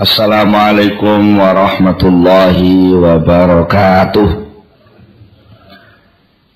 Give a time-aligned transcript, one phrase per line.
[0.00, 4.48] Assalamualaikum warahmatullahi wabarakatuh.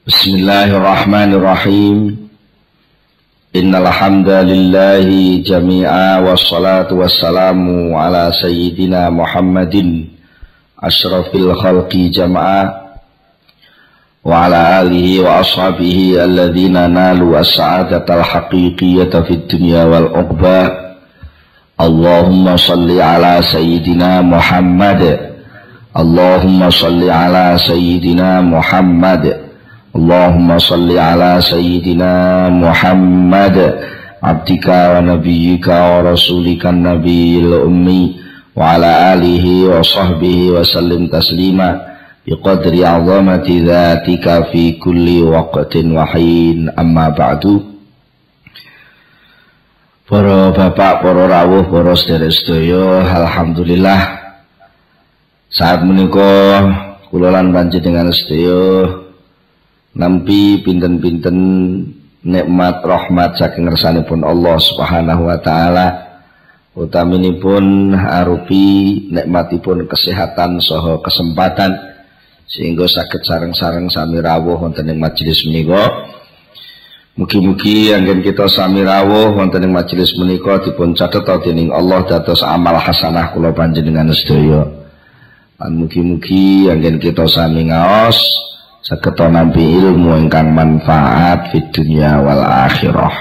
[0.08, 2.24] Bismillahirrahmanirrahim.
[3.52, 10.08] Innal hamdalillahi jami'a wassalatu wassalamu ala sayyidina Muhammadin
[10.80, 12.96] asyrafil khalqi jama'a
[14.24, 20.83] wa ala alihi wa ashabihi alladhina nalu as-sa'adatal haqiqiyata fid dunya wal uqbah
[21.80, 25.18] اللهم صل على سيدنا محمد.
[25.98, 29.40] اللهم صل على سيدنا محمد.
[29.96, 33.74] اللهم صل على سيدنا محمد.
[34.22, 38.16] عبدك ونبيك ورسولك النبي الأمي
[38.56, 39.46] وعلى آله
[39.78, 41.80] وصحبه وسلم تسليما
[42.26, 46.70] بقدر عظمة ذاتك في كل وقت وحين.
[46.78, 47.73] أما بعد
[50.04, 52.36] Para bapak, para rawuh, para sedherek
[53.08, 54.20] alhamdulillah.
[55.48, 56.60] Saat menika
[57.08, 59.00] kula lan panjenengan sedaya
[59.96, 61.38] nampi pinten-pinten
[62.20, 65.88] nikmat rahmat saking ngersanipun Allah Subhanahu wa taala.
[66.76, 71.80] Utaminipun arupi nikmatipun kesehatan saha kesempatan.
[72.44, 76.12] Sehingga sakit sareng-sareng sami rawuh wonten ing majelis menika
[77.14, 82.74] Mugi-mugi anggen kita sami rawuh wonten ing majelis menika dipun catet dening Allah dados amal
[82.74, 84.66] hasanah kula panjenengan sedaya.
[85.62, 88.18] Lan mugi-mugi anggen kita sami ngaos
[88.82, 93.14] saged nampi ilmu ingkang manfaat fid dunya wal akhirah.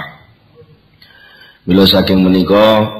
[1.70, 2.98] Mila saking menika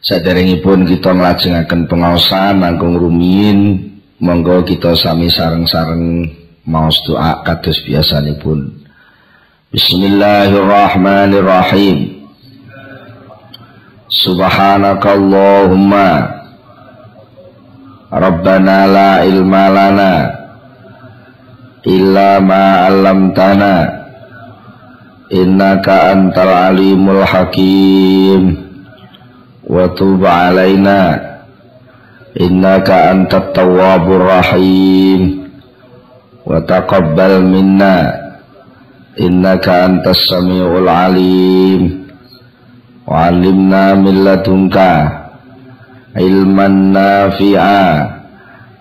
[0.00, 3.92] saderengipun kita nglajengaken pengaosan langkung rumiyin
[4.24, 6.32] monggo kita sami sareng-sareng
[6.64, 8.79] maos doa kados biasanipun.
[9.73, 11.97] بسم الله الرحمن الرحيم
[14.09, 15.91] سبحانك اللهم
[18.13, 20.13] ربنا لا علم لنا
[21.87, 23.75] إلا ما علمتنا
[25.33, 28.41] إنك أنت العليم الحكيم
[29.67, 30.99] وتوب علينا
[32.41, 35.21] إنك أنت التواب الرحيم
[36.45, 38.18] وتقبل منا
[39.18, 42.06] innaka antas samiul alim.
[43.06, 44.92] Wa 'allimna min ladunka
[46.14, 47.86] ilman nafi'a.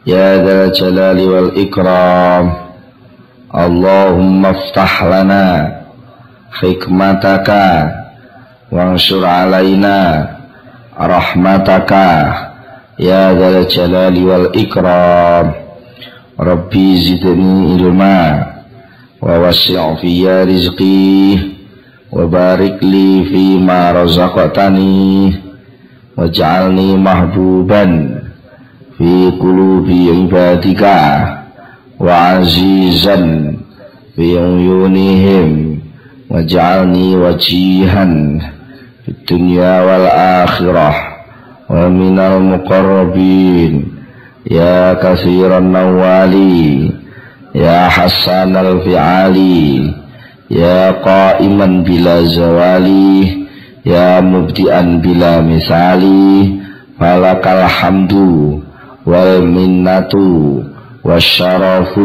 [0.06, 2.46] Ya dzal jalali wal ikram.
[3.50, 5.46] Allahumma ftah lana
[6.62, 7.90] hikmataka.
[8.70, 10.30] Wangsur alaina
[10.94, 12.10] rahmataka.
[13.02, 15.58] Ya dzal jalali wal ikram.
[16.38, 18.59] Rabbi zidni ilma.
[19.23, 21.39] ووسع في رزقي
[22.13, 25.35] وبارك لي فيما رزقتني
[26.17, 27.85] واجعلني محبوبا
[28.99, 30.85] في قلوب عبادك
[32.01, 33.17] وعزيزا
[34.17, 35.79] في عيونهم
[36.31, 38.05] واجعلني وجيها
[39.05, 40.95] في الدنيا والآخرة
[41.71, 43.85] ومن المقربين
[44.51, 46.88] يا كثير النوالي
[47.59, 49.95] يا حسان الفعالي
[50.51, 53.45] يا قائما بلا زوالي
[53.87, 56.55] يا مبدئا بلا مثالي
[57.01, 58.13] فلك الحمد
[59.07, 60.13] والمنة
[61.05, 62.01] والشرف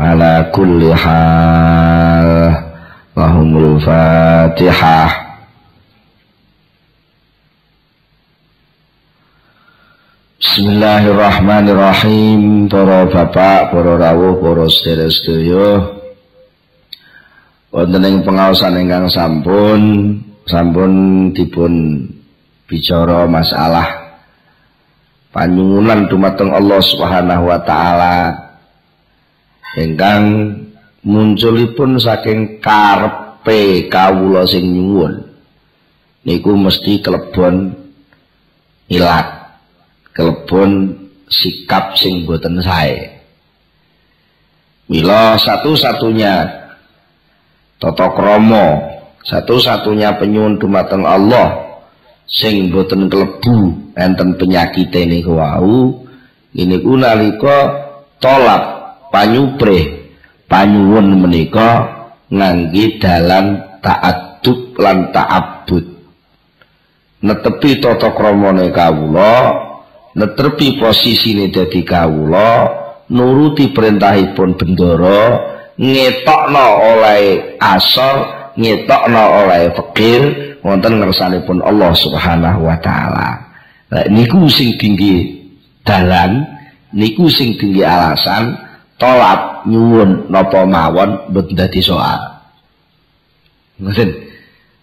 [0.00, 2.54] على كل حال
[3.16, 5.28] وهم الفاتحه
[10.43, 12.67] Bismillahirrahmanirrahim.
[12.67, 16.03] Para bapak, para rawuh, para sedherek-sedaya
[17.71, 20.91] Wonten ing pengaosan ingkang sampun sampun
[21.31, 22.03] dipun
[22.67, 24.19] bicara masalah
[25.31, 28.35] panyuwunan dumateng Allah Subhanahu wa taala.
[29.79, 30.59] Ingkang
[31.07, 35.23] munculipun saking karepe kawula sing nyuwun.
[36.27, 37.79] Niku mesti kelebon
[38.91, 39.42] ilat
[40.13, 40.93] kelebon
[41.27, 43.09] sikap sing boten sae.
[44.87, 46.33] Mila satu-satunya
[47.81, 48.77] tata krama,
[49.25, 51.63] satu-satunya penyuwun dumateng Allah
[52.27, 56.05] sing boten kelebu enten penyakit niku wau
[56.53, 57.57] niku nalika
[58.19, 58.63] tolak
[59.11, 60.13] panyuprih
[60.47, 61.89] panyuwun menika
[62.31, 65.85] ngangge dalan ta'addub lan ta'abbud
[67.23, 69.33] netepi tata kramane kawula
[70.13, 72.69] neterpi posisine dadi kawula
[73.09, 75.25] nuruti perintahipun bendoro
[75.77, 76.65] ngetokno
[76.95, 78.15] oleh asor
[78.57, 80.21] ngetokno oleh fakir
[80.61, 83.53] wonten ngersanipun Allah Subhanahu wa taala
[83.93, 85.37] Lek niku sing tinggi
[85.85, 86.41] dalan,
[86.97, 88.57] niku sing tinggi alasan
[88.97, 92.17] tolak nyuwun napa mawon mboten dadi soal.
[93.77, 94.09] Ngoten.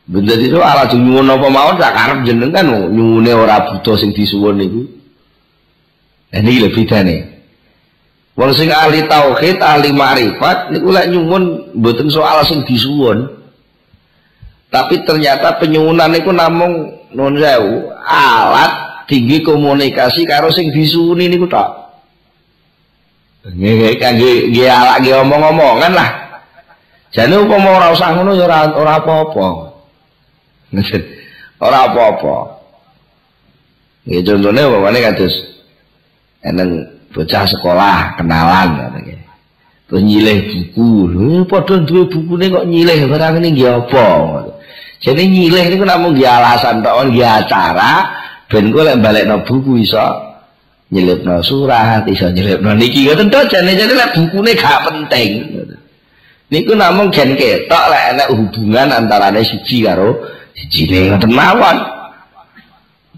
[0.06, 4.87] Mboten dadi soal nyuwun napa mawon sak karep jenengan nyuwune ora butuh sing disuwun niku.
[6.31, 7.17] Ini lebih bedane.
[8.38, 13.27] Wong sing ahli tauhid, ahli marifat niku lek nyuwun mboten soal sing disuwun.
[14.71, 21.69] Tapi ternyata penyuwunan itu namung non sewu alat tinggi komunikasi karo sing disuwuni niku tok.
[23.50, 26.11] Nggih kangge nggih alat nggih omong-omongan lah.
[27.11, 29.47] Jane upama ora usah ngono ya ora ora apa-apa.
[31.61, 32.37] Ora apa-apa.
[34.06, 35.50] Nggih contone umpamane kados
[36.44, 38.90] eneng bocah sekolah kenalan
[39.90, 41.10] Terus nyilih buku.
[41.10, 43.10] Lho padha duwe bukune kok nyilih?
[43.10, 44.06] Barang ini nggih apa?
[45.02, 48.06] Jadi nyilih niku namung nggih alasan tok nggih acara
[48.46, 49.98] ben kok lek balekno buku iso
[50.94, 53.10] nyelipno surat iso nyelipno niki.
[53.10, 55.58] Ngoten to jane jane lek bukune gak penting.
[56.54, 60.22] Niku namung gen ketok lek enek hubungan antarane siji karo
[60.54, 61.82] siji ngoten mawon.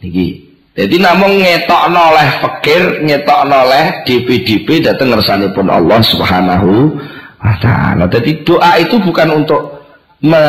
[0.00, 0.41] Niki
[0.72, 6.96] jadi namung ngetokno oleh fakir ngetokno oleh DP-DP datang ngersanipun Allah Subhanahu
[7.36, 8.08] wa taala.
[8.08, 9.84] Jadi doa itu bukan untuk
[10.24, 10.40] me,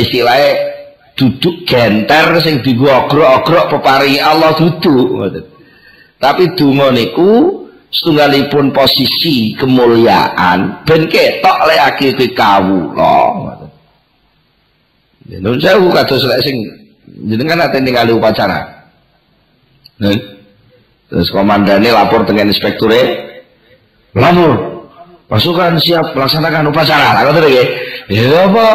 [0.00, 0.72] istilahnya
[1.12, 5.28] duduk genter sing digogrok-ogrok peparingi Allah duduk.
[6.16, 13.20] Tapi donga niku setunggalipun posisi kemuliaan ben ketok lekake kowe kawula.
[15.36, 16.64] Nun sewu kados lek sing
[17.28, 18.77] jenengan ate ningali upacara.
[19.98, 20.18] Nen.
[21.08, 23.26] Terus komandannya lapor dengan inspekturnya
[24.14, 24.84] lapor
[25.28, 27.64] pasukan siap melaksanakan upacara lah kata dia
[28.08, 28.66] ya apa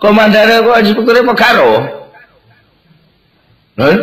[0.00, 1.72] komandannya kok inspekturnya pegaro
[3.78, 3.98] Nen.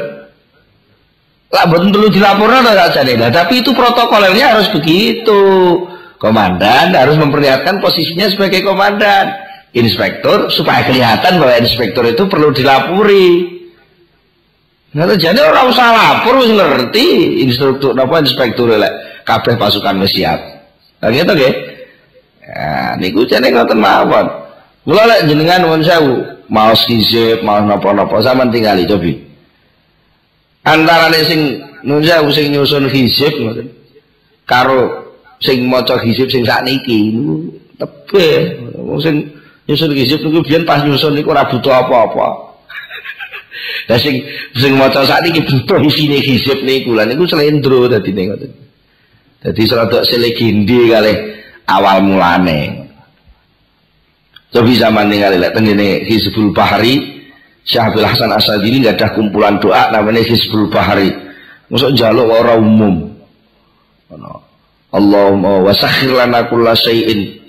[1.56, 3.16] Lah betul perlu dilaporkan saja nih.
[3.32, 5.44] Tapi itu protokolnya harus begitu.
[6.20, 9.32] Komandan harus memperlihatkan posisinya sebagai komandan.
[9.76, 13.55] Inspektur supaya kelihatan bahwa inspektur itu perlu dilapuri.
[14.96, 17.06] Nah, jadi orang usah lapor harus ngerti
[17.44, 20.40] instruktur apa inspektur lek kabeh pasukan wis siap.
[21.04, 21.54] Lah gitu nggih.
[22.40, 24.24] Ya, niku jane ngoten mawon.
[24.88, 29.26] Mula lek jenengan nuwun sewu, mau skizip, mau napa-napa sampean tinggali cobi
[30.66, 33.70] antara sing nunja sing nyusun hizib ngoten
[34.50, 39.16] karo sing maca hizib sing sakniki niku tebe wong sing
[39.70, 42.45] nyusun hizib niku biyen pas nyusun niku ora butuh apa-apa
[43.88, 44.26] Lah sing
[44.58, 48.52] sing maca sakniki butuh isine hizib niku lha niku slendro dadi ngoten
[49.44, 51.14] dadi serodok selegende kali
[51.70, 52.86] awal mulane
[54.56, 57.16] Tapi zaman ini kali tengene Hizbul Bahari
[57.66, 61.10] Syahbil Hasan Asadili nggak ada kumpulan doa namanya Hizbul Bahari.
[61.68, 62.96] Masuk jaluk orang umum.
[64.94, 67.45] Allahumma wasakhir lana kulla syai'in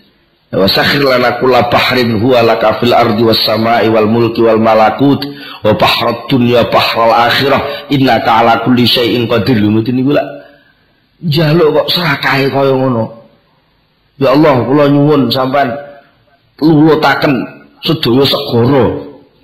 [0.53, 5.23] wasakhir lana kulla bahrin huwa laka fil ardi was sama'i wal mulki wal malakut.
[5.65, 7.91] Wa bahrat dunya bahral akhirah.
[7.91, 9.59] Innaka ala kulli syai'in qadir.
[9.63, 10.27] Ngoten niku lak?
[11.25, 13.25] Jaluk kok serakahe kaya ngono.
[14.21, 15.73] Ya Allah kula nyuwun sampean
[16.61, 17.35] lulutaken
[17.85, 18.85] sedaya segara.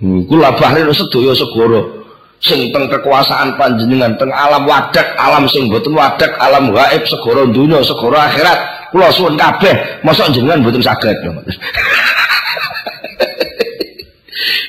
[0.00, 2.01] Kula bahri sedaya segara
[2.42, 7.78] sing teng kekuasaan panjenengan teng alam wadak, alam sing boten wadak, alam gaib segara dunia,
[7.86, 8.58] segara akhirat.
[8.93, 11.17] Kula suwun kabeh, mosok jenengan boten saged.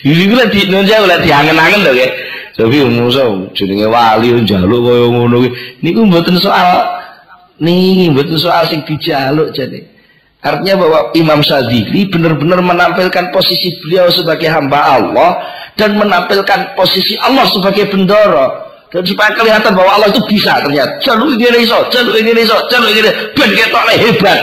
[0.03, 2.11] Iki kula di nunjuk lek diangen-angen lho nggih.
[2.53, 5.49] Tapi musuh jenenge wali njaluk kaya ngono kuwi.
[5.81, 6.85] Niku mboten soal
[7.57, 9.92] niki mboten soal sing dijaluk jane.
[10.43, 15.39] Artinya bahwa Imam Sadili benar-benar menampilkan posisi beliau sebagai hamba Allah
[15.79, 18.75] dan menampilkan posisi Allah sebagai bendoro.
[18.91, 20.99] Dan supaya kelihatan bahwa Allah itu bisa ternyata.
[20.99, 24.39] Jalur ini iso, jalur ini iso, jalur ini ben ketok hebat.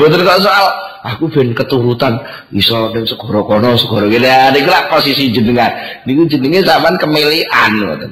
[0.00, 0.66] Betul kok soal
[1.04, 2.18] aku ben keturutan
[2.56, 4.18] iso ning segara kono, kene.
[4.18, 5.70] Nah, niku lah posisi jenengan.
[6.08, 8.10] Niku jenenge zaman kemelian ngoten.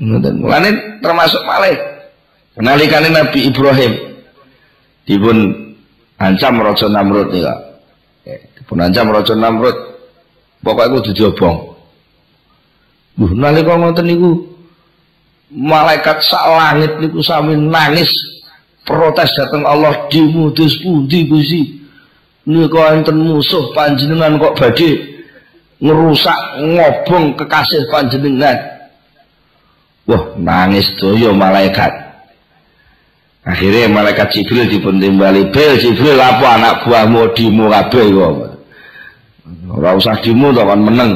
[0.00, 0.74] Ngoten.
[1.04, 1.99] Termasuk malih
[2.58, 3.92] Nalikane Nabi Ibrahim
[5.06, 5.38] dipun
[6.18, 7.54] ancam Raja Namrud nika.
[8.58, 9.76] Dipun ancam Raja Namrud.
[10.60, 11.56] Pokoke kudu diobong.
[13.16, 14.30] Duh nalika ngoten niku
[15.48, 18.12] malaikat sak langit niku sami nangis
[18.84, 21.80] protes datang Allah dimudus pundi Gusti.
[22.44, 24.90] Nika enten musuh panjenengan kok badhe
[25.80, 28.56] ngerusak ngobong kekasih panjenengan.
[30.08, 32.09] Wah, nangis doyo malaikat.
[33.50, 38.34] Akhirnya malaikat Jibril dipun timbali, "Bil Jibril apa anak buahmu dimu kabeh kok."
[39.70, 41.12] Ora usah dimu to kan meneng.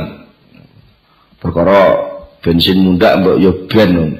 [1.45, 2.01] perkara
[2.41, 4.17] bensin mundak mbok yo ben.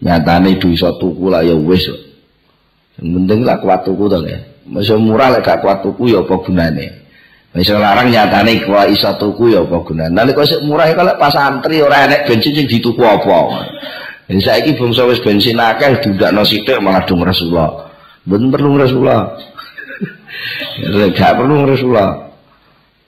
[0.00, 1.84] Nyatane ibu iso tuku lah ya wis.
[2.96, 6.34] Yang penting lah kuat tuku to ya masih murah lek gak kuat tuku ya apa
[6.40, 6.86] gunane?
[7.52, 10.16] Wis larang nyatane kuat iso tuku ya apa gunane?
[10.16, 13.68] Nek kok murah kalau pas antri ora enek bensin sing dituku apa
[14.28, 17.88] Jadi saiki bangsa wis bensin akeh diundakno sithik malah dung Rasulullah.
[18.28, 19.32] Mboten perlu Rasulullah.
[21.16, 22.28] Gak perlu Rasulullah.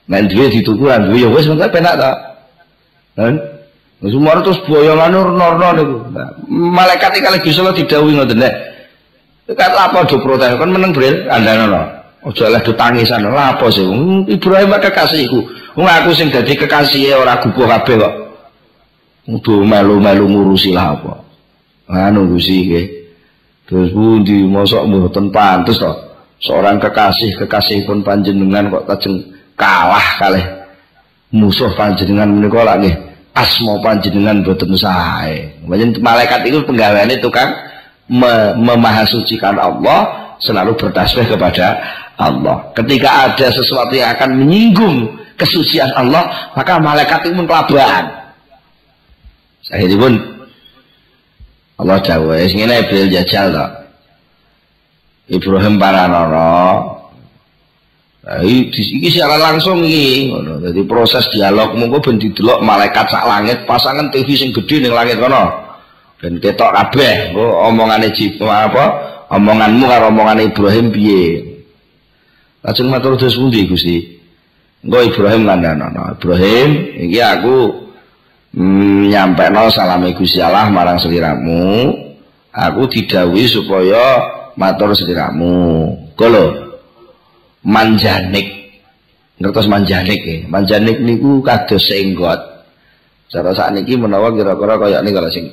[0.08, 2.10] Nek duwe dituku lan duwe ya wis mengko penak ta.
[3.20, 3.36] Kan?
[4.00, 5.96] Semua terus boyongan nur-nur niku.
[6.48, 8.54] Malaikat iki kalih Gusti Allah didhawuhi ngoten nek.
[9.52, 13.28] Kat apa do protes kan meneng bril andana Ojo oleh do tangisan.
[13.28, 13.84] Lah apa sih?
[14.24, 15.40] Ibrahim kekasihku.
[15.76, 18.14] Wong aku sing dadi kekasih ora gubuh kabeh kok.
[19.30, 21.14] Udah melu-melu ngurusi lah apa.
[21.86, 22.86] Anu Gusti nggih.
[23.70, 25.92] Terus pundi mosok mboten pantes to.
[26.42, 29.22] Seorang kekasih kekasih pun panjenengan kok tajeng
[29.54, 30.42] kalah kalih
[31.30, 32.96] musuh panjenengan menika lak nggih
[33.36, 35.54] asma panjenengan boten sae.
[36.00, 37.54] malaikat itu penggaweane tukang
[38.10, 41.78] me memahasucikan Allah selalu bertasbih kepada
[42.18, 42.74] Allah.
[42.74, 44.96] Ketika ada sesuatu yang akan menyinggung
[45.38, 48.19] kesucian Allah, maka malaikat itu mengkelaban.
[49.70, 50.14] Saya pun
[51.80, 53.66] Allah jawab, wis ngene Ibrahim jajal to.
[55.30, 57.00] Ibrahim Paranono
[58.20, 60.60] Nah, iki secara langsung iki ngono.
[60.60, 65.16] Dadi proses dialog monggo ben didelok malaikat sak langit pasangan TV sing gedhe ning langit
[65.16, 65.48] kono.
[66.20, 68.12] Ben ketok kabeh oh, omongane
[68.44, 68.84] apa?
[69.32, 71.24] Omonganmu karo omongane Ibrahim piye?
[72.60, 74.20] Lajeng matur terus pundi Gusti?
[74.84, 76.12] Engko Ibrahim kandhanono.
[76.20, 76.68] Ibrahim
[77.08, 77.88] iki aku
[78.56, 81.94] mm, nyampe no salame Gusti Allah marang seliramu.
[82.50, 84.26] Aku didhawuhi supaya
[84.58, 85.94] matur seliramu.
[86.18, 86.78] Kolo
[87.62, 88.74] manjanik.
[89.40, 90.36] Ngertos manjanik ya?
[90.50, 92.50] Manjanik niku kados senggot
[93.30, 95.46] cara niki menawa kira-kira kaya ini kalau sing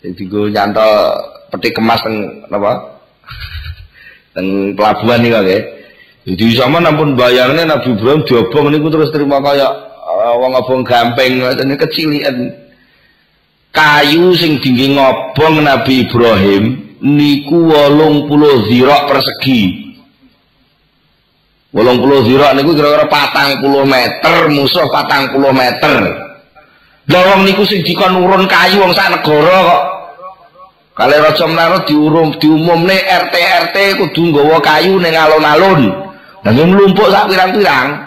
[0.00, 0.92] jadi gue nyantol
[1.52, 2.72] peti kemas teng apa?
[4.34, 5.44] Teng pelabuhan nih kak
[6.24, 9.84] jadi sama nampun bayarnya Nabi Ibrahim diobong niku terus terima kaya uh,
[10.32, 12.36] wong ngobong gamping ini kecilian
[13.68, 16.64] kayu sing tinggi ngobong Nabi Ibrahim
[17.04, 19.84] niku wolong puluh zirok persegi
[21.74, 26.06] Wolong puluh zira niku kira-kira patang puluh meter, musuh patang puluh meter.
[27.10, 29.82] Lawang niku sing dikon urun kayu wong sak negara kok.
[30.94, 35.90] Kali Raja Menara diurum diumumne RT RT kudu nggawa kayu ning alun-alun.
[36.46, 38.03] Lah mlumpuk sak pirang-pirang.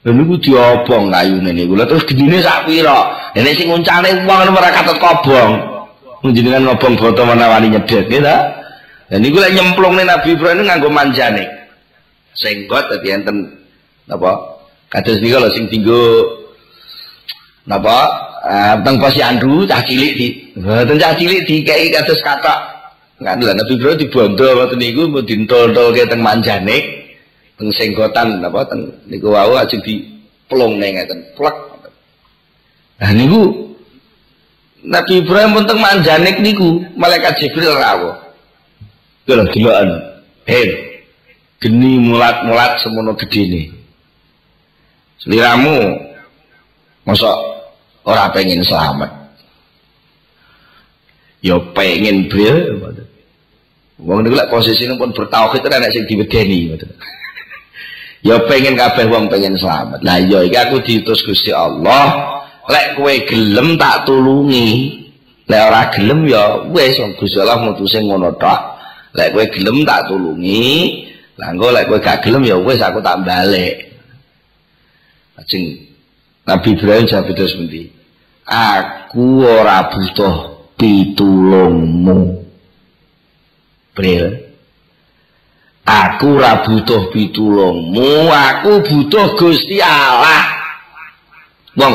[0.00, 1.76] Lha niku diobong kayune niku.
[1.76, 3.30] Lah terus gedine sak pira?
[3.36, 5.52] Nek sing nguncane wong ora katut kobong.
[6.20, 8.36] Njenengan ngobong boto menawani nyedet nggih ta?
[9.12, 11.60] Lah niku lek nyemplungne Nabi Ibrahim nganggo manjane.
[12.34, 13.36] senggot tadi enten
[14.06, 16.02] napa kados nika lho sing dinggo
[17.66, 17.96] napa
[18.46, 20.28] uh, teng posyandu cah cilik di
[20.58, 22.58] mboten cah cilik dikei kados katok
[23.20, 26.99] kan lha nabi bro dibondo ngoten niku mau dintol-tolke teng manjane
[27.60, 30.08] teng senggotan napa teng niku wau aja di
[30.48, 31.56] plong ning ngeten plek
[32.96, 33.70] nah niku
[34.80, 38.16] Nabi Ibrahim pun teng manjanik niku malaikat Jibril rawuh.
[39.28, 39.90] Lho deloken.
[40.48, 40.72] Hei,
[41.60, 43.76] geni mulat-mulat semono gedene.
[45.20, 46.00] Seliramu
[47.04, 47.36] mosok
[48.08, 49.12] ora pengen selamat.
[51.44, 52.80] Ya pengen bel.
[54.00, 56.80] Wong niku lek posisine pun bertauhid nek sing diwedeni.
[58.20, 60.04] Ya pengen kabeh wong pengen selamat.
[60.04, 62.36] Lah ya iki aku diutus Gusti Allah,
[62.68, 65.00] lek kowe gelem tak tulungi.
[65.48, 68.60] Lek ora gelem ya wis Gusti Allah mutusin ngono tok.
[69.16, 70.68] Lek kowe gelem tak tulungi,
[71.40, 73.88] Lah engko lek kowe gak gelem ya wis aku tak balik.
[75.40, 75.88] Ajeng
[76.44, 77.88] Nabi Ibrahim jawab terus pundi?
[78.44, 82.44] Aku ora butuh pitulungmu.
[83.96, 84.49] Bril.
[85.90, 90.46] Aku ora butuh pitulungmu, aku butuh Gusti Allah.
[91.74, 91.94] Wong,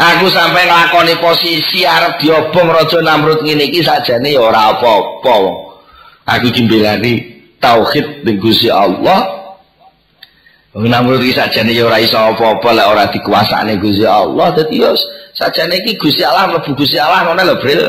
[0.00, 5.36] aku sampai nglakoni posisi arep diobong Raja Namrud ngene iki sakjane ya ora apa-apa.
[6.24, 7.20] Aku dimbelani
[7.60, 9.42] tauhid ning Gusti Allah
[10.72, 14.96] Namun iki sajane ya ora iso apa-apa lek ora dikuasane Gusti Allah dadi ya
[15.36, 17.82] sajane iki Gusti Allah mlebu Gusti Allah ngono lho Bril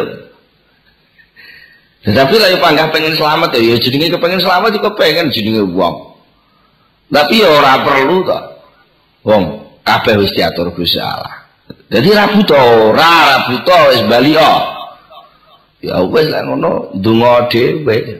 [2.03, 5.95] Tetapi lah panggah pengen selamat ya, ya jenenge kepengen selamat juga pengen jenenge wong.
[7.07, 8.39] Tapi ya ora perlu to.
[9.23, 9.43] Wong
[9.87, 11.47] kabeh wis diatur Gusti Allah.
[11.87, 14.35] Jadi ra buta, ora ra buta wis bali
[15.83, 18.19] Ya wis lah ngono ndonga dhewe.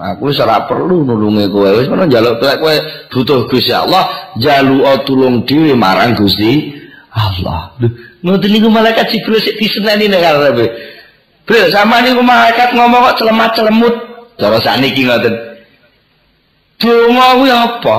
[0.00, 1.68] Aku ora perlu nulungi kowe.
[1.68, 2.74] Wis ngono njaluk kowe
[3.12, 6.80] butuh Gusti Allah, jaluk tulung dhewe marang Gusti
[7.12, 7.76] Allah.
[8.24, 10.66] Ngoten niku malaikat Jibril sik diseneni nek arepe.
[11.42, 13.94] Bro, sama niku malaikat ngomong kok celemat-celemut.
[14.38, 15.34] Cara sakniki ngoten.
[16.78, 17.96] Donga kuwi apa?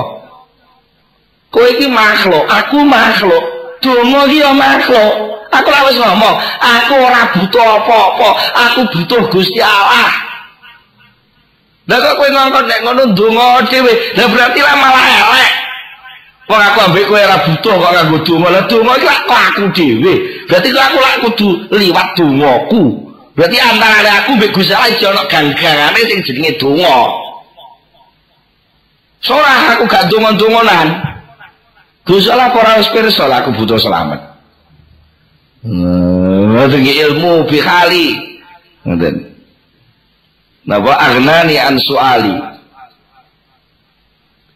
[1.52, 3.44] Kowe iki makhluk, aku makhluk.
[3.84, 5.12] Donga iki ya makhluk.
[5.54, 8.28] Aku ora ngomong, aku ora butuh apa-apa.
[8.68, 10.10] Aku butuh Gusti Allah.
[11.84, 15.50] Lah kok kowe ngongkon nek ngono ndonga dhewe, lah berarti lah malah elek.
[16.48, 18.48] Wong aku ambek kowe ora butuh kok nganggo donga.
[18.50, 20.14] Lah donga iki aku dhewe.
[20.48, 23.03] Berarti aku lak kudu liwat dongaku.
[23.34, 27.10] Berarti antara aku mbek Gusti Allah iki ana gangane sing jenenge donga.
[29.74, 31.02] Aku gak donga-dongonan.
[32.06, 34.38] Gusti Allah ora wis pirsa aku butuh selamat.
[35.66, 38.08] Ngoten ilmu bi khali.
[38.86, 39.14] Ngoten.
[40.70, 42.36] Napa agnani an suali.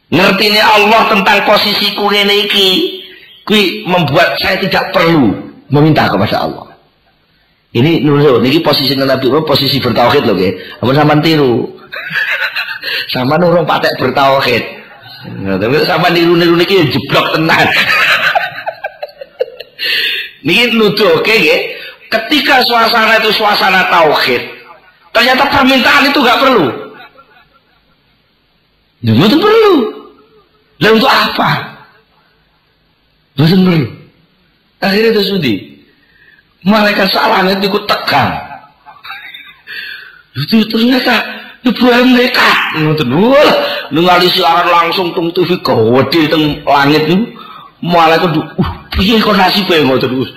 [0.09, 2.49] Ngertine Allah tentang posisiku ngene
[3.45, 5.37] kuwi membuat saya tidak perlu
[5.69, 6.68] meminta kepada Allah.
[7.69, 10.81] Ini nurul, ini posisi Nabi posisi bertauhid loh, nggih.
[10.81, 11.69] Ampun sampean tiru.
[13.13, 14.65] sama nurung patek bertauhid.
[15.45, 17.69] Nah, tapi sama niru-niru niki ya jeblok tenan.
[20.47, 21.77] niki nuduh oke okay,
[22.09, 24.41] Ketika suasana itu suasana tauhid,
[25.13, 26.67] ternyata permintaan itu gak perlu.
[29.05, 29.75] Ya, itu perlu.
[30.81, 31.77] Dan untuk apa?
[33.37, 33.87] Betul perlu.
[34.81, 35.68] Akhirnya itu sudi.
[36.67, 38.35] Malaikat salah itu tegang.
[40.39, 41.15] Itu ternyata
[41.67, 43.51] Ibrahim nekat ngoten wah
[43.91, 47.27] ningali siaran langsung teng TV gede teng langit niku.
[47.79, 50.31] Malaikat uh piye kok nasibe ngoten Gus?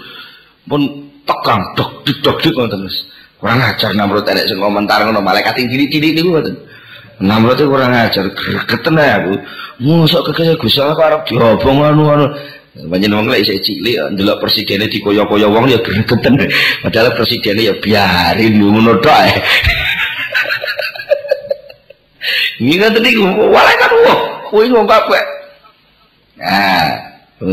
[0.69, 0.81] Pun
[1.25, 2.97] tegang dok dik dok dik ngoten Gus.
[3.41, 6.55] Kurang ajar namrud enek sing komentar ngono malaikat sing cilik-cilik niku ngoten.
[7.21, 9.33] Namrud itu kurang ajar gregeten aku.
[9.81, 12.29] Mosok kekaya Gus Allah arep diobong anu-anu
[12.71, 16.39] Banyak wong lek isih cilik ndelok presidennya dikoyo-koyo wong ya gregeten
[16.79, 19.35] padahal presidennya ya biarin ngono tok ae
[22.61, 24.19] Ngira tadi walai kan wah,
[24.53, 25.23] kuwi wong kabeh.
[26.37, 26.93] Nah,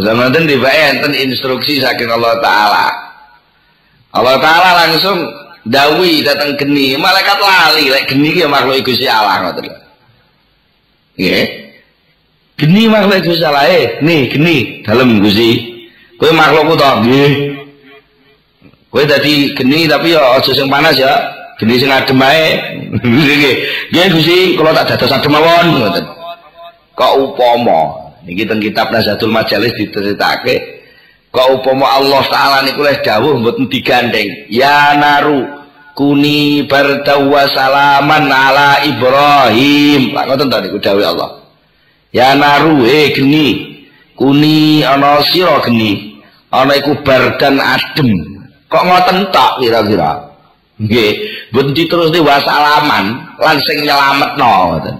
[0.04, 2.86] sama ten dibayar ten instruksi saking Allah Taala.
[4.12, 5.16] Allah Taala langsung
[5.64, 9.76] dawi datang geni, malaikat lali, lek geni ki makhluk Gusti Allah ngoten lho.
[12.58, 15.78] Geni makhluk Gusti Allah eh, nih geni dalem Gusti.
[16.18, 17.32] Kowe makhlukku to, nggih.
[18.90, 21.14] Kowe dadi geni tapi ya aja panas ya.
[21.54, 22.58] Geni sing adem ae.
[22.98, 24.10] Nggih.
[24.10, 26.04] Gusti, kula tak dados adem mawon ngoten.
[26.98, 30.82] Kok upama niki teng kitab Nazatul Majalis diceritake
[31.30, 34.50] kok upama Allah taala niku leh dawuh mboten digandeng.
[34.50, 35.46] Ya naru
[35.94, 40.10] kuni bardawa salaman ala Ibrahim.
[40.10, 41.37] Pak ngoten to niku dawuh Allah.
[42.08, 43.76] Ya naru eh geni
[44.16, 46.16] kuni ana sira geni
[46.48, 48.16] ana iku bardan adem.
[48.68, 50.28] Kok ngoten tok kira-kira?
[50.78, 51.12] Nggih,
[51.50, 54.96] mboten diterusne wasalaman lan sing nyelametno ngoten.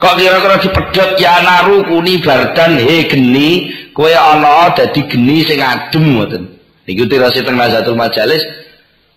[0.00, 3.48] Kok kira-kira dipedhot ya naru kuni bardan he geni
[3.92, 6.44] kowe ana dadi geni sing adem ngoten.
[6.88, 8.40] Niku tirasi teng Nazatul Majalis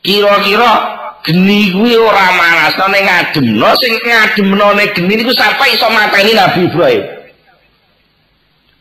[0.04, 6.34] kira-kira geni kuwi ora manasno ning ngademno sing ngademno ning geni niku sapa iso mateni
[6.34, 7.04] Nabi Ibrahim.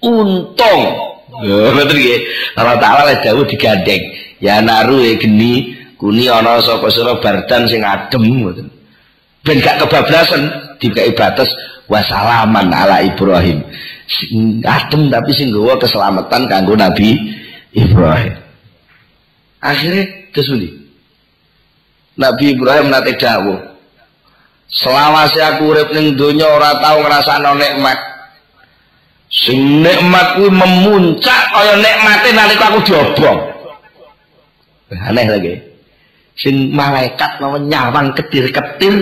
[0.00, 0.82] Untung.
[1.30, 2.20] Ngoten nggih.
[2.56, 4.02] Allah Taala dawuh digandeng.
[4.40, 8.72] Ya naru he geni kuni ana sapa sira bardan sing adem ngoten
[9.44, 10.48] ben gak kebablasan
[10.80, 11.52] dikai batas
[11.92, 13.60] wasalaman ala Ibrahim
[14.08, 17.20] sing adem tapi sing gawa keselamatan kanggo Nabi
[17.76, 18.32] Ibrahim
[19.60, 20.72] akhirnya kesuli
[22.20, 23.70] Nabi Ibrahim nate dawuh
[24.70, 27.98] selawase aku urip ning donya ora tau ngrasakno nikmat.
[29.30, 33.38] Sing nikmat kuwi memuncak kaya nikmate nalika aku diobong.
[34.90, 35.54] Aneh lagi.
[36.34, 38.94] Sing malaikat mau nyawang ketir-ketir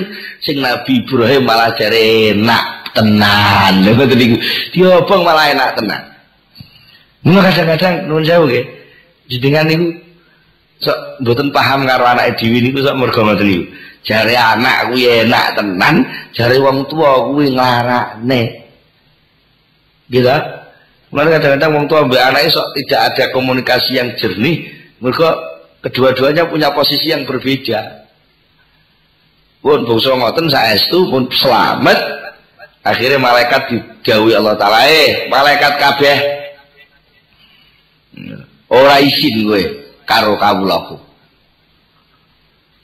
[0.44, 3.88] sing Nabi Ibrahim malah jare enak tenan.
[3.88, 4.36] Ngoten niku.
[4.76, 6.02] Diobong malah enak tenan.
[7.24, 8.64] Ngono kadang-kadang nuwun sewu nggih.
[9.32, 9.86] Jenengan niku
[10.78, 13.64] sok mboten paham karo anake dhewe niku sok mergo ngoten niku.
[14.06, 18.40] Jare anak kuwi enak tenan jare wong tua kuwi nglarakne
[20.08, 20.30] gitu
[21.08, 25.40] Mulai kadang-kadang wong tua mbak anaknya sok tidak ada komunikasi yang jernih mereka
[25.80, 28.06] kedua-duanya punya posisi yang berbeda.
[29.64, 31.98] Pun bungsu ngoten saestu pun selamat.
[32.84, 36.18] Akhirnya malaikat digawi Allah Ta'ala eh malaikat kabeh.
[38.68, 40.96] Ora isin gue karo kawulaku.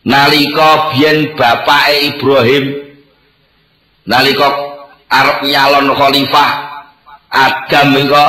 [0.04, 2.64] Nalika biyen bapake Ibrahim
[4.04, 4.52] nalika
[5.08, 6.50] arep nyalon khalifah
[7.32, 8.26] Adam engko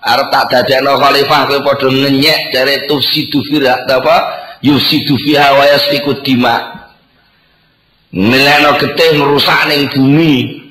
[0.00, 4.16] arep tak dadekno khalifah kowe padha ngenyek dari tufsidu fiha apa?
[4.64, 6.88] Yusidu fiha wa yasfiku dima.
[8.16, 10.64] Nilaino getih ngerusak ning bumi.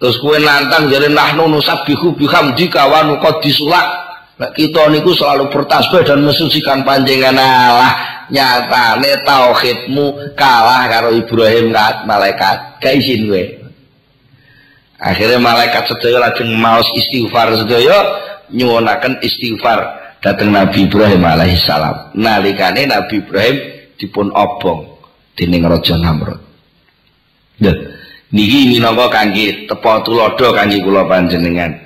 [0.00, 4.05] Terus kowe nantang jare nahnu nusabbihu bihamdika wa nuqaddisulak
[4.36, 7.92] Nek kita niku selalu bertasbih dan mensucikan panjenengan Allah.
[8.26, 12.56] Nyatane tauhidmu kalah karo Ibrahim kat malaikat.
[12.82, 13.44] Gak izin kowe.
[14.98, 17.96] Akhirnya malaikat sedaya lajeng maos istighfar sedaya
[18.50, 19.78] nyuwunaken istighfar
[20.20, 22.18] dateng Nabi Ibrahim alaihissalam.
[22.18, 23.56] Nalikane Nabi Ibrahim
[23.96, 25.00] dipun obong
[25.38, 26.40] dening Raja Namrud.
[28.26, 31.85] Niki minangka kangge tepa tulodo kangge kula panjenengan.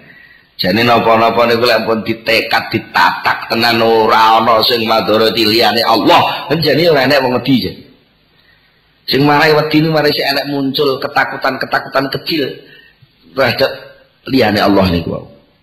[0.60, 6.52] Jane napa-napa niku lek pun ditekad ditatak tenan ora ana sing madharati liyane Allah.
[6.60, 7.72] Jane ora enek wong wedi.
[9.08, 12.44] Sing marai wedi marai sing enek muncul ketakutan-ketakutan kecil
[13.32, 13.72] terhadap
[14.28, 15.16] liyane Allah niku.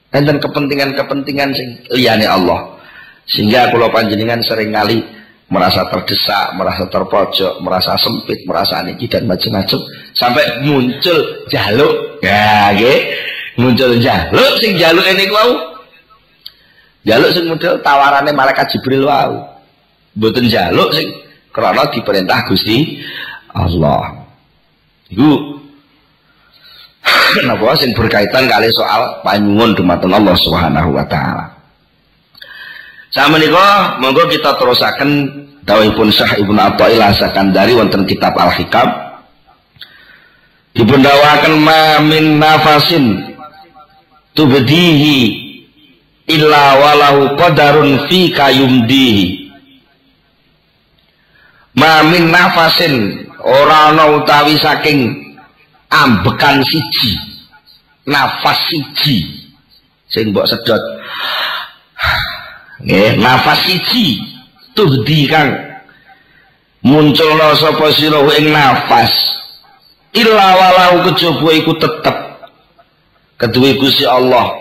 [0.09, 2.81] Enten kepentingan-kepentingan sing liyane Allah.
[3.29, 5.05] Sehingga kula panjenengan sering kali
[5.53, 9.77] merasa terdesak, merasa terpojok, merasa sempit, merasa niki dan macam-macam
[10.17, 12.17] sampai muncul jaluk.
[12.25, 13.27] Ya, nggih
[13.57, 15.51] muncul jaluk sing jaluk ini wau.
[17.03, 19.43] Jaluk sing model tawarannya malaikat Jibril wau.
[20.13, 21.09] Mboten jaluk sing
[21.49, 23.01] karena diperintah Gusti
[23.51, 24.29] Allah.
[25.09, 25.57] Iku.
[27.49, 31.57] Napa sing berkaitan kali soal panyuwun dumateng Allah Subhanahu wa taala.
[33.09, 35.09] Sama menika monggo kita terusaken
[35.63, 38.85] dawuhipun Syekh Ibnu Athaillah Sakandari wonten kitab Al-Hikam.
[40.77, 43.26] Dipundawaken ma min nafasin
[44.37, 45.17] tubdihi
[46.29, 49.49] illa walahu qadarun fi kayumdihi.
[51.73, 55.33] Ma min nafasin ora ana utawi saking
[55.89, 57.17] ambekan siji
[58.05, 59.25] nafas siji.
[60.07, 60.83] Sing mbok sedot.
[62.85, 64.21] Nggih nafas siji
[64.77, 65.49] tubdi kang.
[66.85, 69.11] Munculna sapa sira ing nafas.
[70.13, 72.26] Illa walau kejaba iku tetep
[73.37, 74.53] kedua Gusti Allah.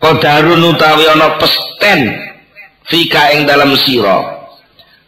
[0.00, 2.08] Qadarun utawi ana pesten
[2.88, 4.48] fika ing dalam sira.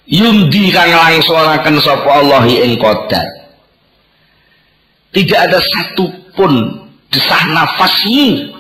[0.05, 3.25] Yumdi kang langsungaken sapa Allah ing qadar.
[5.13, 8.53] Tidak ada satupun desah nafasmu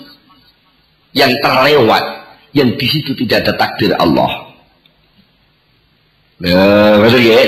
[1.16, 2.04] yang terlewat
[2.52, 4.52] yang di situ tidak ada takdir Allah.
[6.42, 7.40] Ya, maksudnya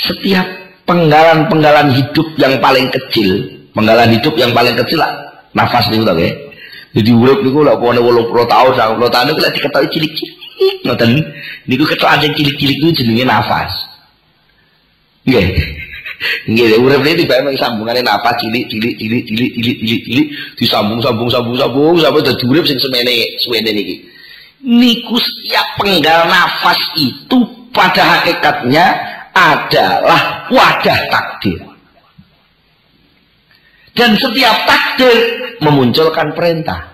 [0.00, 0.46] setiap
[0.88, 3.44] penggalan-penggalan hidup yang paling kecil,
[3.76, 5.12] penggalan hidup yang paling kecil lah,
[5.56, 6.32] nafas niku to nggih.
[6.92, 10.34] Jadi urip niku lek pone 80 tahun 90 tahun niku lek diketahui cilik-cilik
[10.84, 11.10] ngoten
[11.64, 13.72] niku ketok anjing cilik-cilik niku jenenge nafas.
[15.24, 15.46] Nggih.
[16.52, 20.26] Nggih, urip niku tiba mung sambungane nafas cilik cilik cilik cilik cilik cilik cilik
[20.60, 23.96] disambung sambung sambung sambung sampai dadi urip sing semene suwene niki.
[24.62, 27.38] Niku setiap penggal nafas itu
[27.72, 28.84] pada hakikatnya
[29.32, 31.71] adalah wadah takdir.
[33.92, 35.16] Dan setiap takdir
[35.60, 36.92] memunculkan perintah.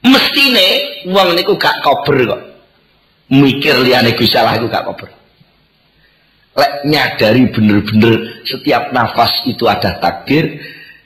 [0.00, 0.68] Mestine
[1.10, 2.42] uang niku gak kober kok.
[3.30, 5.10] Mikir liane Gusti Allah iku gak kober.
[6.56, 10.58] Lek nyadari bener-bener setiap nafas itu ada takdir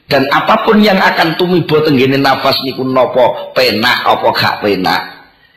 [0.09, 5.03] dan apa pun yang akan tumiba tenggene nafas niku nopo penak apa gak penak.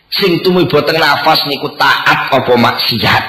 [0.07, 3.23] Sing tumiba teng nafas niku taat apa maksiat.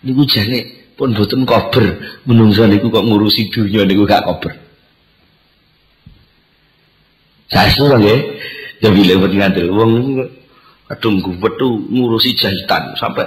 [0.00, 1.84] Niku jane pun boten kober.
[2.24, 4.63] Menungso niku kok ngurusi dunia niku gak kober.
[7.50, 8.20] Saestu to nggih.
[8.82, 9.92] Ya bilih mboten ngandel wong
[10.84, 13.24] kadung guwet ngurusi jahitan sampai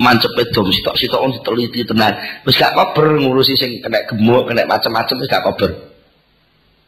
[0.00, 2.14] mancepe dom sitok-sitok on diteliti tenan.
[2.46, 5.70] Wis gak kober ngurusi sing kena gemuk, kena macam-macam wis gak kober.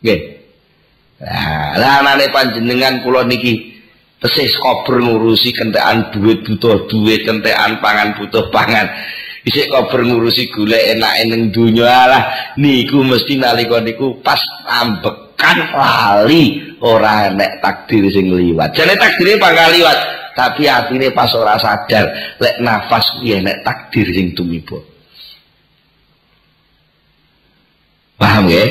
[0.01, 0.21] Nggih.
[1.21, 3.77] Nah, lah anane panjenengan kula niki
[4.17, 8.89] tesis kober ngurusi kentekan duit butuh duit, kentekan pangan butuh pangan.
[9.45, 15.57] Isik kober ngurusi gula enak ning dunya lah niku mesti nalika niku pas ambek kan
[15.73, 18.77] lali ora enek takdir sing liwat.
[18.77, 19.99] Jane takdire bakal liwat
[20.37, 24.77] tapi atine pas ora sadar lek nafas kuwi enek takdir sing tumiba.
[28.21, 28.69] Paham ya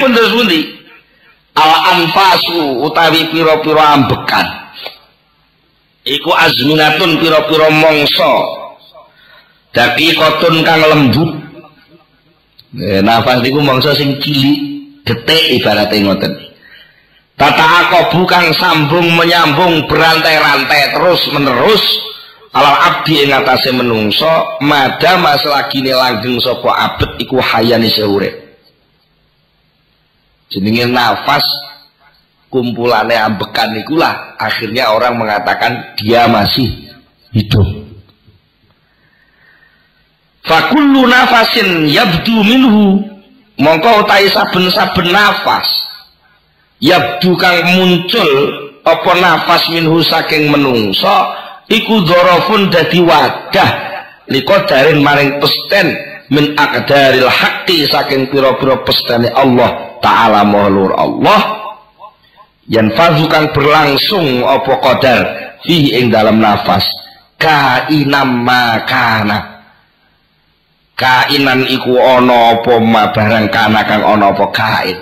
[0.00, 0.60] pun terus pundi?
[1.56, 4.46] Al anfasu utawi pira-pira ambekan.
[6.04, 8.32] Iku azminatun pira-pira mangsa.
[9.72, 11.39] Dadi kotun kang lembut
[12.78, 14.58] nafas niku mangsa sing cilik,
[15.02, 16.32] detik ibaratnya ngoten.
[17.40, 21.80] Tata aku bukan sambung menyambung berantai-rantai terus menerus
[22.52, 28.28] alal abdi ing atase menungso mada lagi langgeng sapa abet iku hayani seure
[30.50, 31.46] jenenge nafas
[32.50, 36.90] kumpulannya ambekan ikulah akhirnya orang mengatakan dia masih
[37.30, 37.79] hidup
[40.44, 43.04] fakullu nafasin yabdu minhu.
[43.60, 45.68] Mongko utai saben-saben nafas.
[46.80, 48.32] Yabdu kang muncul
[48.80, 51.12] apa nafas minhu saking menungso
[51.68, 53.70] iku dzarafun dadi wadah
[54.64, 55.92] darin maring pesten
[56.32, 61.60] min akdaril haqqi saking pira-pira pestane Allah taala mahlur Allah.
[62.64, 62.96] Yang
[63.28, 65.22] kang berlangsung apa qadar
[65.68, 66.88] fihi ing dalam nafas.
[67.36, 69.59] Kainam makana
[71.00, 72.76] kainan iku ana apa
[73.16, 74.98] barang kana kang ana apa kain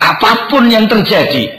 [0.00, 1.52] apa pun yang terjadi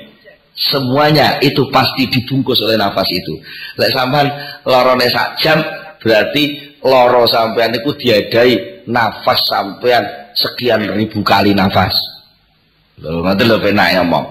[0.58, 3.38] semuanya itu pasti dibungkus oleh nafas itu
[3.78, 4.34] lek sampean
[4.66, 5.62] lorone sak jam
[6.02, 10.02] berarti loro sampean itu diadai nafas sampean
[10.34, 11.94] sekian ribu kali nafas
[12.96, 14.26] Lho ngoten lho penak ngomong.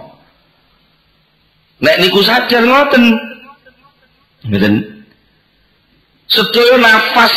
[1.84, 3.04] Nek niku sadar ngoten.
[4.48, 4.74] Ngoten.
[6.24, 7.34] Sedaya nafas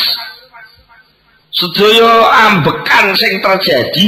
[1.52, 2.12] sedaya
[2.50, 4.08] ambekan sing terjadi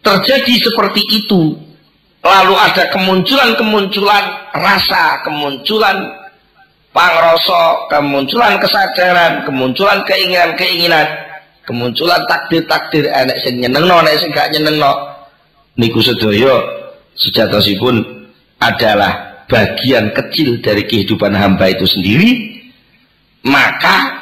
[0.00, 1.56] terjadi seperti itu.
[2.20, 5.96] Lalu ada kemunculan-kemunculan rasa, kemunculan
[6.92, 11.08] pangrasa, kemunculan kesadaran, kemunculan keinginan-keinginan,
[11.64, 13.08] kemunculan takdir-takdir.
[13.08, 15.16] Enek sing nyenengno, enek sing gak nyenengno.
[15.80, 16.60] Niku sedaya
[17.16, 18.04] sejatosipun
[18.60, 22.60] adalah bagian kecil dari kehidupan hamba itu sendiri.
[23.48, 24.19] Maka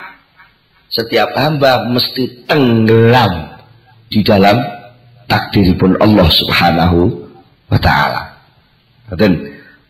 [0.99, 3.55] setiap hamba mesti tenggelam
[4.11, 4.59] di dalam
[5.31, 7.07] takdir pun Allah subhanahu
[7.71, 8.35] wa ta'ala.
[9.15, 9.39] Dan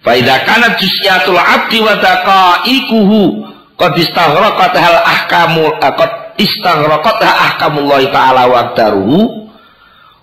[0.05, 3.21] faida kanat jusyatul abdi wa daqaikuhu
[3.81, 5.97] qad istaghraqat hal ahkamu qad
[6.37, 8.69] istaghraqat ahkamullah ta'ala wa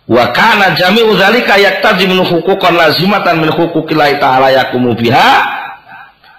[0.05, 5.29] wa kana jami'u dzalika yaktazi min huquqan lazimatan min huquqillahi ta'ala yakumu biha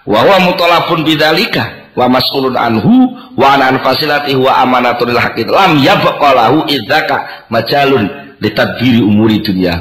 [0.06, 6.28] wa huwa mutalabun bidzalika wa mas'ulun anhu wa an fasilatihi wa amanatul haqqi lam yabqa
[6.36, 8.06] lahu idzaka majalun
[8.38, 9.80] litadbiri umuri dunia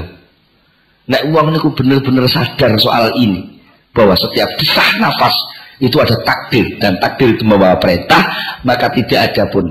[1.05, 3.59] nek wong niku bener-bener sadar soal ini
[3.91, 5.35] bahwa setiap desah nafas
[5.83, 8.31] itu ada takdir dan takdir itu membawa perintah
[8.63, 9.67] maka tidak ada pun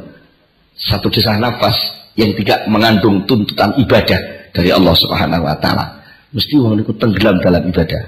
[0.77, 1.75] satu desah nafas
[2.15, 4.21] yang tidak mengandung tuntutan ibadah
[4.55, 5.99] dari Allah Subhanahu wa taala.
[6.31, 8.03] Mesti wong niku tenggelam dalam ibadah.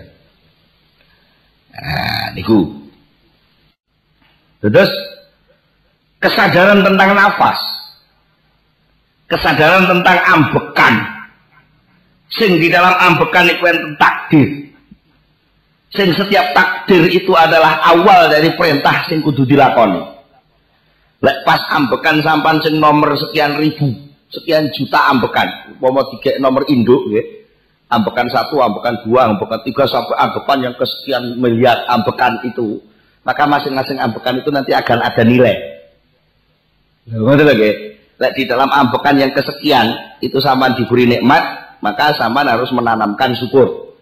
[1.75, 2.86] Nah, niku.
[4.71, 4.91] Terus
[6.19, 7.59] kesadaran tentang nafas.
[9.27, 10.95] Kesadaran tentang ambekan.
[12.27, 14.49] Sing di dalam ambekan itu yang takdir.
[15.95, 20.03] Sing setiap takdir itu adalah awal dari perintah sing kudu dilakoni.
[21.23, 23.95] Lek pas ambekan sampan sing nomor sekian ribu,
[24.29, 25.49] sekian juta ambekan.
[25.79, 27.23] Umpama tiga nomor induk ya.
[27.87, 32.83] Ambekan satu, ambekan dua, ambekan tiga sampai ambekan yang kesekian miliar ambekan itu.
[33.27, 35.59] Maka masing-masing ambekan itu nanti akan ada nilai.
[37.11, 37.71] Ngoten lagi.
[38.17, 41.43] Lek di dalam ambekan yang kesekian itu sama diberi nikmat,
[41.85, 43.93] maka sama harus menanamkan syukur.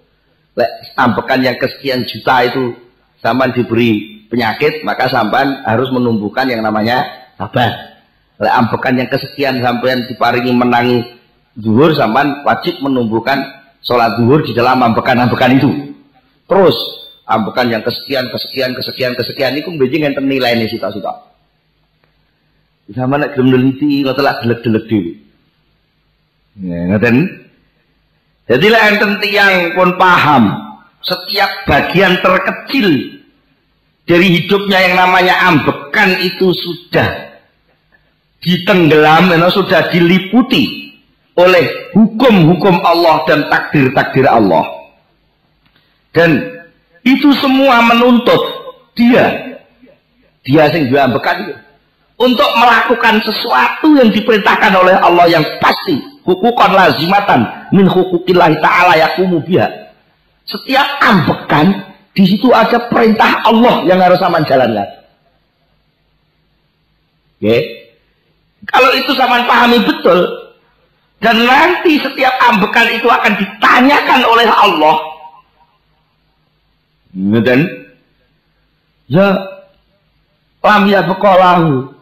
[0.55, 2.77] Lek ambekan yang kesekian juta itu
[3.25, 7.09] sama diberi penyakit, maka sampean harus menumbuhkan yang namanya
[7.41, 7.97] sabar.
[8.35, 10.99] Oleh ambekan yang kesekian sampean diparingi menangi
[11.59, 13.41] zuhur, sampean wajib menumbuhkan
[13.81, 15.71] sholat zuhur di dalam ambekan-ambekan itu.
[16.51, 16.77] Terus
[17.25, 21.35] ambekan yang kesekian, kesekian, kesekian, kesekian mbejing yang ternilai ini sita-sita.
[22.93, 25.13] Sama nak gelem neliti, telah delek-delek dhewe.
[26.61, 27.17] Ya, ngoten.
[28.45, 30.53] Jadi lah enten tiang pun paham
[31.01, 32.89] setiap bagian terkecil
[34.05, 37.41] dari hidupnya yang namanya ambekan itu sudah
[38.45, 40.93] ditenggelam, sudah diliputi
[41.41, 44.69] oleh hukum-hukum Allah dan takdir-takdir Allah.
[46.13, 46.54] Dan
[47.05, 48.41] itu semua menuntut
[48.97, 49.57] dia,
[50.41, 51.55] dia yang juga itu,
[52.17, 57.45] untuk melakukan sesuatu yang diperintahkan oleh Allah yang pasti, hukukan lazimatan
[57.77, 59.69] min hukukillahi ta'ala yakumu biha.
[60.49, 64.89] Setiap ambekan di situ ada perintah Allah yang harus sama jalankan.
[67.41, 67.57] Oke.
[68.65, 70.25] Kalau itu sama pahami betul,
[71.21, 75.14] dan nanti setiap ambekan itu akan ditanyakan oleh Allah.
[77.15, 77.71] Dan
[79.07, 79.39] ya
[80.59, 81.95] lam ya bekolahu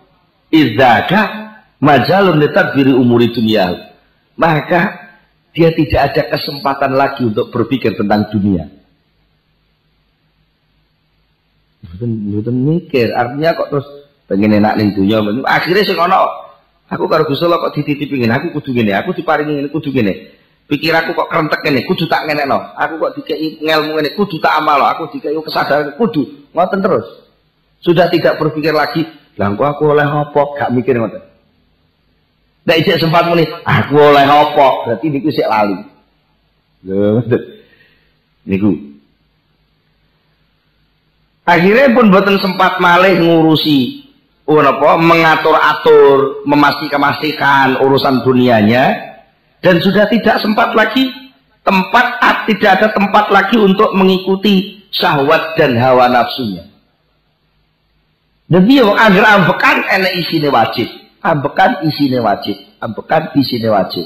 [0.49, 1.21] idzaka
[1.85, 3.93] majalun litadbiri umuri dunia.
[4.41, 5.13] Maka
[5.53, 8.73] dia tidak ada kesempatan lagi untuk berpikir tentang dunia.
[12.03, 13.89] Mboten mikir, artinya kok terus
[14.25, 15.21] pengen enak ning dunya.
[15.45, 16.25] Akhirnya sing ana
[16.89, 20.13] aku karo Gusti kok dititipi ngene, aku kudu ngene, aku diparingi ngene, kudu ngene.
[20.73, 24.57] Pikir aku kok kerentek ini kudu tak no aku kok dikei ngelmu ini kudu tak
[24.57, 26.49] amal aku dikei kesadaran kudu.
[26.57, 27.05] Ngoten terus.
[27.85, 29.05] Sudah tidak berpikir lagi
[29.37, 30.43] lah aku oleh apa?
[30.57, 31.21] Gak mikir ngoten.
[32.63, 34.87] Nek isik sempat muni, aku oleh apa?
[34.87, 35.77] Berarti niku sik lali.
[36.87, 37.19] Lho,
[38.47, 38.71] niku.
[41.43, 44.07] Akhirnya pun buatan sempat malih ngurusi
[44.47, 49.12] oh, apa, mengatur-atur, memastikan-mastikan urusan dunianya
[49.63, 51.09] dan sudah tidak sempat lagi
[51.63, 52.21] tempat
[52.51, 56.67] tidak ada tempat lagi untuk mengikuti syahwat dan hawa nafsunya.
[58.51, 60.89] Dan dia agar ambekan enak isine wajib.
[61.25, 62.59] Ambekan isine wajib.
[62.83, 64.05] Ambekan isine wajib.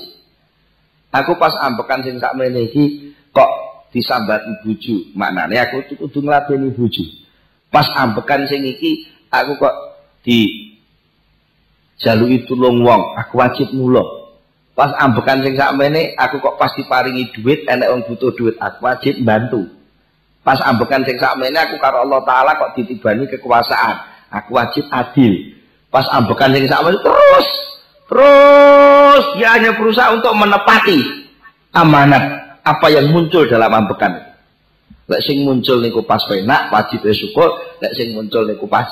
[1.11, 3.49] Aku pas ambekan sing sak iki kok
[3.89, 7.01] disambati bojo maknane aku kudu ngladeni bojo
[7.73, 9.75] pas ambekan sing iki aku kok
[10.21, 10.69] di
[11.97, 14.26] jaluki tulung wong aku wajib mulo
[14.77, 19.17] pas ambekan sing sakmene aku kok pas diparingi duit enek wong butuh duit aku wajib
[19.25, 19.65] bantu.
[20.45, 23.97] Pas ambekan sing sakmene aku karo Allah taala kok ditibani kekuasaan.
[24.29, 25.57] Aku wajib adil.
[25.89, 27.49] Pas ambekan yang sama terus
[28.07, 31.01] terus dia hanya berusaha untuk menepati
[31.73, 32.25] amanat
[32.61, 34.13] apa yang muncul dalam ambekan.
[35.09, 38.91] Lek sing muncul niku pas penak wajib syukur, lek sing muncul niku pas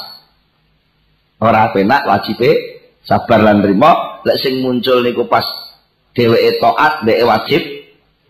[1.42, 2.40] ora penak wajib
[3.04, 5.44] sabar lan trima, lek sing muncul niku pas
[6.14, 7.62] dheweke taat, dheweke wajib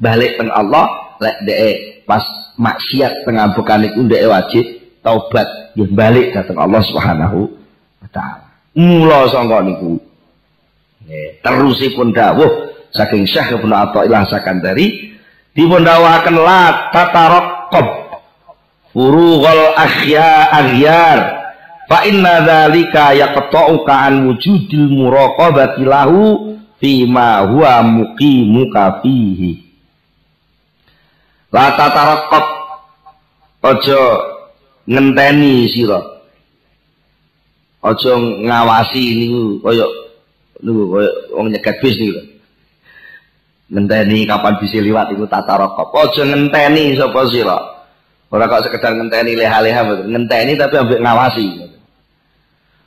[0.01, 2.25] balik teng Allah, lek dheweke pas
[2.57, 4.65] maksiat teng ambekan niku dheweke wajib
[5.05, 7.53] taubat, ya balik datang Allah Subhanahu
[8.01, 8.49] wa taala.
[8.75, 10.01] Mula sangka niku.
[11.45, 15.13] Terusipun dawuh saking Syekh Ibnu Athaillah Sakandari
[15.53, 17.87] dipun dawuhaken la tataraqqab
[18.97, 21.19] furughal akhya aghyar
[21.85, 26.57] fa inna dzalika yaqta'uka an wujudil muraqabati lahu
[27.09, 29.63] ma huwa muqimuka fihi
[31.53, 32.47] la tataraqqab
[33.63, 34.01] aja
[34.89, 36.15] ngenteni sira
[37.85, 39.85] Aja ngawasi niku kaya
[40.65, 42.17] niku kaya wong nyegat bis niku.
[43.69, 45.93] Ngenteni kapan bisa liwat iku rokok.
[45.93, 47.61] Aja ngenteni sapa sira.
[48.33, 51.47] Ora kok sekedar ngenteni leha-leha ngenteni tapi ambek ngawasi.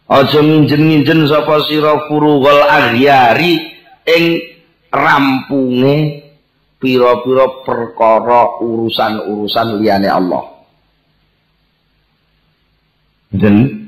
[0.10, 3.77] Aja nginjen-nginjen sapa sira furughal aghyari
[4.08, 4.24] ing
[4.90, 6.24] rampunge
[6.80, 10.44] pira-pira perkara urusan-urusan liyane Allah.
[13.28, 13.88] Dan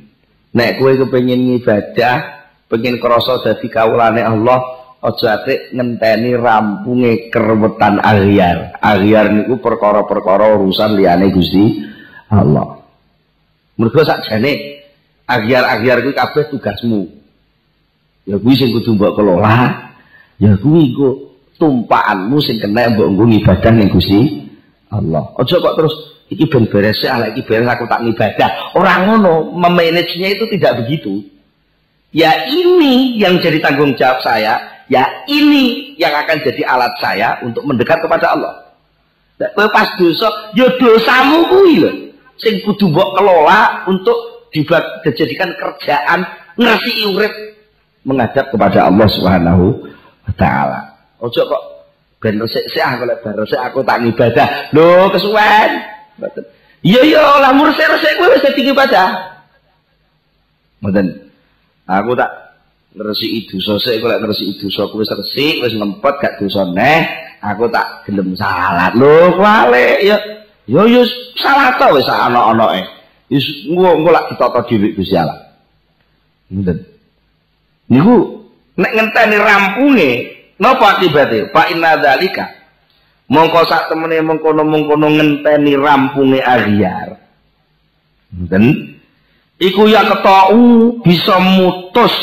[0.50, 2.18] Nek kowe kepengin ngibadah,
[2.66, 4.60] pengen krasa dadi kawulane Allah,
[4.98, 8.74] aja ngenteni rampunge kerewetan aghyar.
[8.82, 11.86] Aghyar niku perkara-perkara urusan liyane Gusti
[12.34, 12.82] Allah.
[13.78, 14.82] Mergo sakjane
[15.30, 17.02] aghyar-aghyar kuwi kabeh tugasmu.
[18.26, 19.89] Ya kuwi sing kudu mbok kelola.
[20.40, 21.16] Ya kuwi kok
[21.60, 24.48] tumpakanmu sing kena mbok nggo ngibadah ning Gusti
[24.88, 25.36] Allah.
[25.36, 25.96] Aja kok terus
[26.32, 28.74] iki ben beres ala iki beres aku tak ngibadah.
[28.74, 31.28] Orang ngono, memanagenya itu tidak begitu.
[32.16, 34.58] Ya ini yang jadi tanggung jawab saya,
[34.90, 38.54] ya ini yang akan jadi alat saya untuk mendekat kepada Allah.
[39.40, 41.92] Kowe pas dosa, ya dosamu kuwi lho.
[42.40, 44.48] Sing kudu mbok kelola untuk
[45.06, 46.24] dijadikan kerjaan
[46.56, 47.34] ngerti urip
[48.08, 49.66] menghadap kepada Allah Subhanahu
[50.36, 50.80] taala.
[51.20, 51.64] Ojo kok
[52.20, 54.48] ben resik sik aku lek bar aku tak ngibadah.
[54.76, 55.72] Lho kesuwen.
[56.80, 59.10] Iya iya lah resik-resik kowe wis dadi ibadah.
[60.80, 61.08] Mboten.
[61.90, 62.32] Aku tak
[62.96, 67.04] ngresiki dosa sik kok lek ngresiki dosa kuwi wis resik wis ngempet gak dosa neh,
[67.44, 68.96] aku tak gelem salat.
[68.96, 70.16] Lho wale ya
[70.72, 71.04] yo yo
[71.36, 72.88] salat to wis ana-anake.
[73.28, 75.52] Wis engko engko lak ditata dhewe Gusti Allah.
[76.48, 76.78] Mboten.
[77.92, 78.39] Niku
[78.80, 80.10] nek ngenteni rampunge
[80.56, 81.52] napa akibate?
[81.52, 82.48] Pak inna dzalika.
[83.30, 87.20] Mongko sak temene mengkono-mengkono ngenteni rampunge ahyar.
[88.32, 88.96] Dan
[89.60, 92.16] iku ya ketau bisa mutus.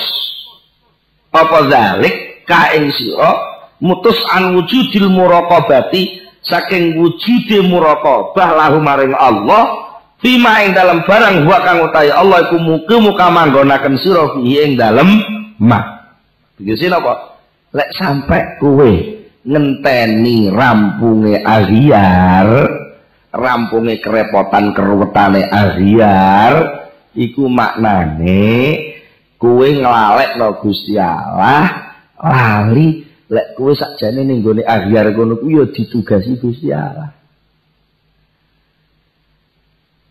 [1.31, 3.37] Apa zalik ka ing sira
[3.77, 9.85] mutus an wujudil muraqabati saking wujude muraqabah lahu maring Allah
[10.23, 15.21] fima dalam barang wa kang Allah iku mugi muka manggonaken sira ing dalem
[15.61, 15.96] ma.
[16.57, 17.37] Begitu apa?
[17.77, 18.93] Lek sampai kowe
[19.47, 22.49] ngenteni rampunge ahyar
[23.31, 26.55] rampunge kerepotan kerwetane ahyar
[27.15, 28.51] iku maknane
[29.39, 36.41] kowe nglalekno Gusti Allah lali lek kowe sakjane ning gone ahyar kono ku ya ditugasi
[36.43, 37.15] Gusti Allah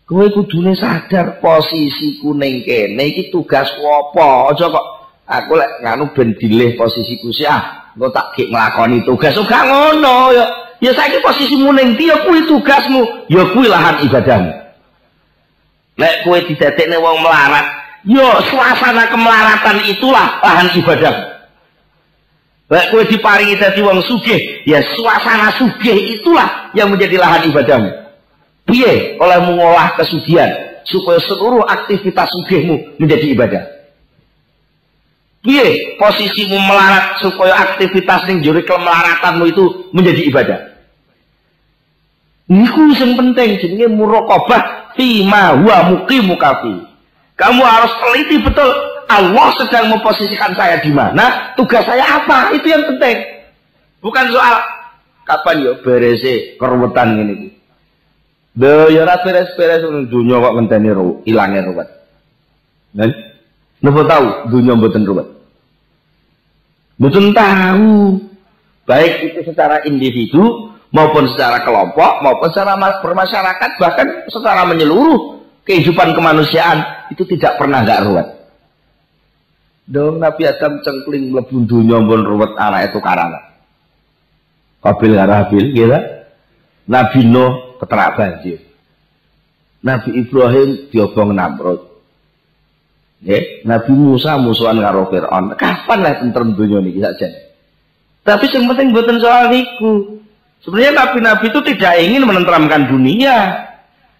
[0.08, 4.86] kowe kudune sadar posisiku ning kene iki tugas apa aja kok
[5.26, 10.30] Aku lek nganu ben dilih posisiku sih ah, engko tak gek nglakoni tugas ora ngono
[10.30, 10.46] ya.
[10.80, 14.52] Ya saiki posisimu ning ndi ya kuwi tugasmu, ya kuwi lahan ibadahmu.
[15.96, 17.66] Lek kowe didadekne wong melarat,
[18.04, 21.14] ya suasana kemelaratan itulah lahan ibadah.
[22.68, 27.90] Lek kowe diparingi dadi wong sugih, ya suasana sugih itulah yang menjadi lahan ibadahmu.
[28.68, 30.52] Piye oleh mengolah kesugihan
[30.84, 33.75] supaya seluruh aktivitas sugihmu menjadi ibadah.
[35.46, 40.60] Piye posisimu melarat supaya aktivitas ning juri kemelaratanmu itu menjadi ibadah.
[42.50, 46.82] Niku yang penting jenenge muraqabah fi ma huwa muqimu kafi.
[47.38, 48.66] Kamu harus teliti betul
[49.06, 53.22] Allah sedang memposisikan saya di mana, tugas saya apa, itu yang penting.
[54.02, 54.66] Bukan soal
[55.22, 57.54] kapan yo berese keruwetan iki.
[58.56, 60.90] Lho ya ora beres-beres dunya kok ngenteni
[61.28, 61.88] ilange ruwet.
[63.84, 65.35] Napa tahu dunya mboten ruwet?
[66.96, 68.20] Betul tahu.
[68.86, 77.10] Baik itu secara individu maupun secara kelompok maupun secara bermasyarakat bahkan secara menyeluruh kehidupan kemanusiaan
[77.10, 78.28] itu tidak pernah nggak ruwet.
[79.86, 83.38] Dong Nabi Adam cengkling mlebu dunya pun ruwet anak itu karana.
[84.82, 85.98] Kabil karo Habil kira.
[86.86, 88.62] Nabi Nuh keterak banjir.
[89.82, 91.95] Nabi Ibrahim diobong Namrud.
[93.24, 95.56] Ya, Nabi Musa musuhan karo Fir'aun.
[95.56, 97.32] Kapan lah tentrem dunia ini saja.
[98.26, 100.20] Tapi yang penting buatan soal niku.
[100.60, 103.64] Sebenarnya nabi-nabi itu tidak ingin menenteramkan dunia.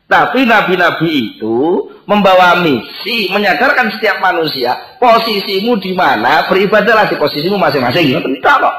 [0.07, 8.15] Tapi nabi-nabi itu membawa misi, menyadarkan setiap manusia, posisimu di mana, beribadahlah di posisimu masing-masing.
[8.15, 8.77] Tidak kok.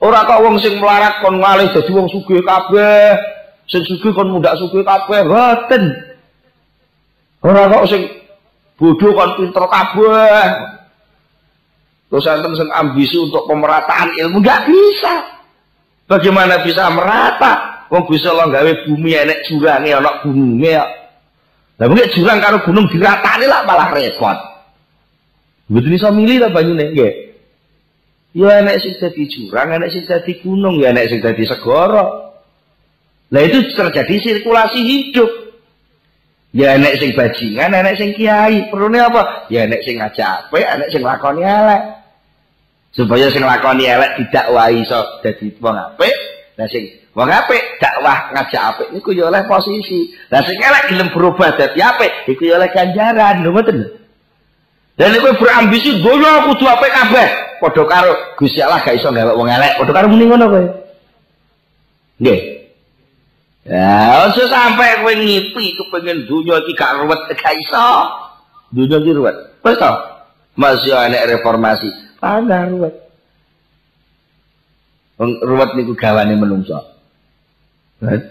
[0.00, 3.20] Orang kok wong sing melarat kon ngalih jadi wong sugih kabeh.
[3.68, 5.84] Sing sugih kon muda sugih kabeh, boten.
[7.44, 8.08] Ora kok sing
[8.76, 10.46] bodoh kan pinter kabeh.
[12.06, 15.14] Terus enten sing ambisi untuk pemerataan ilmu nggak bisa.
[16.06, 17.84] Bagaimana bisa merata?
[17.90, 20.70] Wong bisa lo gawe bumi enek jurangnya anak gunungnya.
[20.70, 20.84] Ya
[21.76, 24.38] lah mungkin jurang karo gunung diratani lah malah repot.
[25.68, 27.14] Betul iso milih lah banyune nggih.
[28.32, 32.32] Ya enek sing dadi jurang enek sing dadi gunung ya enek sing dadi segara.
[33.26, 35.45] Lah itu terjadi sirkulasi hidup
[36.56, 38.72] Ya enek sing bajingan, enek sing kiai.
[38.72, 39.44] Perlune apa?
[39.52, 41.82] Ya enek sing ngajak apik, enek sing lakoni elek.
[42.96, 46.16] Supaya sing lakoni elek didakwahi iso dadi wong apik.
[46.56, 50.16] Lah sing wong apik dakwah ngajak apik niku ya oleh posisi.
[50.32, 53.78] Lah sing elek gelem berubah dadi apik, iku ya oleh ganjaran, lho ngoten.
[54.96, 57.28] Dan kowe berambisi donya kudu apik kabeh.
[57.60, 59.76] Padha karo Gusti Allah gak iso gawe wong elek.
[59.76, 60.64] Padha karo muni ngono kowe.
[63.66, 67.86] Ya, sampai kowe ngipi kepengin dunia iki gak ruwet gak iso.
[68.70, 69.34] Dunia iki ruwet.
[69.66, 69.82] Wis?
[70.54, 71.90] Masih ana reformasi.
[72.22, 72.94] Ana ruwet.
[75.18, 76.78] Ruwet niku gawane menungso.
[77.98, 78.22] Kan?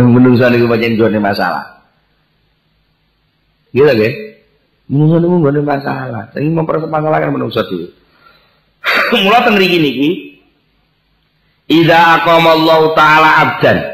[0.00, 1.84] Menungso niku pancen jone masalah.
[3.76, 4.40] Gila ge?
[4.88, 6.32] Menungso niku gone masalah.
[6.32, 7.92] Tapi mempermasalahkan menungso dhewe.
[9.28, 10.10] Mula teng mriki niki
[11.64, 13.93] Idza aqamallahu taala abdan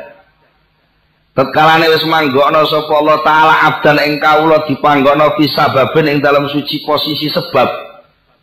[1.40, 6.84] Tetkalane wis manggokno sapa Allah taala abdan ing kawula dipanggokno fi sababin ing dalam suci
[6.84, 7.64] posisi sebab.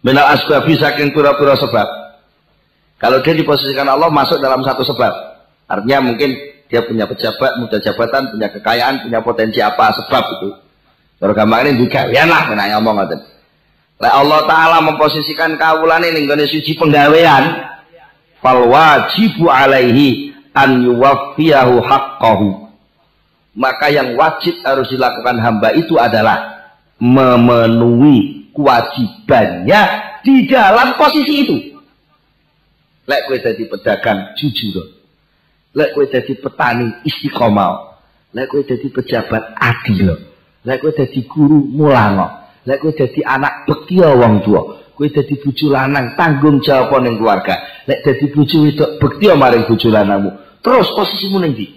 [0.02, 1.86] Minal asbabi saking pira-pira sebab.
[2.98, 5.14] Kalau dia diposisikan Allah masuk dalam satu sebab.
[5.70, 6.34] Artinya mungkin
[6.74, 10.50] dia punya pejabat, muda jabatan, punya kekayaan, punya potensi apa sebab itu.
[11.22, 13.20] Kalau gampang ini gawean lah kena ngomong ngoten.
[14.02, 17.62] Lah Allah taala memposisikan kawulane ning gone suci penggawean.
[18.42, 22.67] Fal wajibu alaihi an yuwaffiyahu haqqahu
[23.58, 26.70] maka yang wajib harus dilakukan hamba itu adalah
[27.02, 29.82] memenuhi kewajibannya
[30.22, 31.58] di dalam posisi itu.
[33.10, 34.94] Lek kowe dadi pedagang jujur.
[35.74, 37.98] Lek kowe dadi petani istiqomah.
[38.38, 40.14] Lek kowe dadi pejabat adil.
[40.62, 42.28] Lek kowe dadi guru mulango.
[42.68, 44.62] Lek kowe dadi anak bekti wong tua.
[44.94, 47.86] Kowe dadi bojo lanang tanggung jawab keluarga.
[47.90, 50.62] Lek dadi bojo wedok bekti maring bojo lanangmu.
[50.62, 51.77] Terus posisimu ning ndi?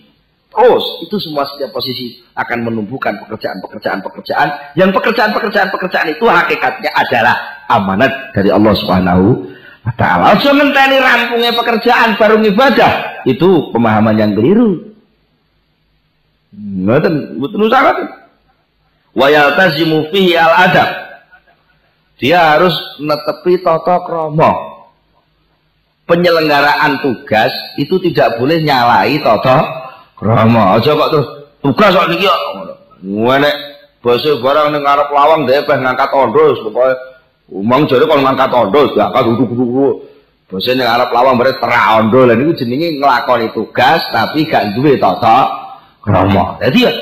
[0.50, 7.34] Terus itu semua setiap posisi akan menumbuhkan pekerjaan-pekerjaan-pekerjaan yang pekerjaan-pekerjaan-pekerjaan itu hakikatnya adalah
[7.70, 9.46] amanat dari Allah Subhanahu
[9.86, 10.34] wa taala.
[10.34, 13.22] Ngenteni rampungnya pekerjaan baru ibadah.
[13.30, 14.90] Itu pemahaman yang keliru.
[16.50, 17.94] Ngoten, mboten usah
[19.14, 20.90] Wa yaltazimu fihi al-adab.
[22.18, 24.50] Dia harus netepi tata krama.
[26.10, 29.89] Penyelenggaraan tugas itu tidak boleh nyalai tata
[30.20, 31.28] Rama aja kok terus
[31.64, 32.42] tugas kok niki kok.
[33.00, 33.50] Ngene
[34.04, 37.10] basa barang ning arep lawang dhek ngangkat ondros pokoke
[37.50, 40.06] Umang jare kalau ngangkat ondo diangkat duduk-duduk.
[40.46, 44.94] Basa ning Arab lawang bare terak ondo lha niku jenenge nglakoni tugas tapi gak duwe
[45.02, 45.50] tata
[46.02, 46.62] krama.
[46.62, 46.94] Dadi ya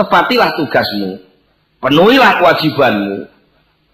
[0.00, 1.20] tepatilah tugasmu.
[1.84, 3.16] Penuhilah kewajibanmu.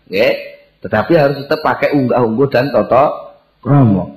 [0.07, 0.35] Nggih.
[0.79, 4.15] Tetapi harus tetap pakai unggah-ungguh dan tata krama.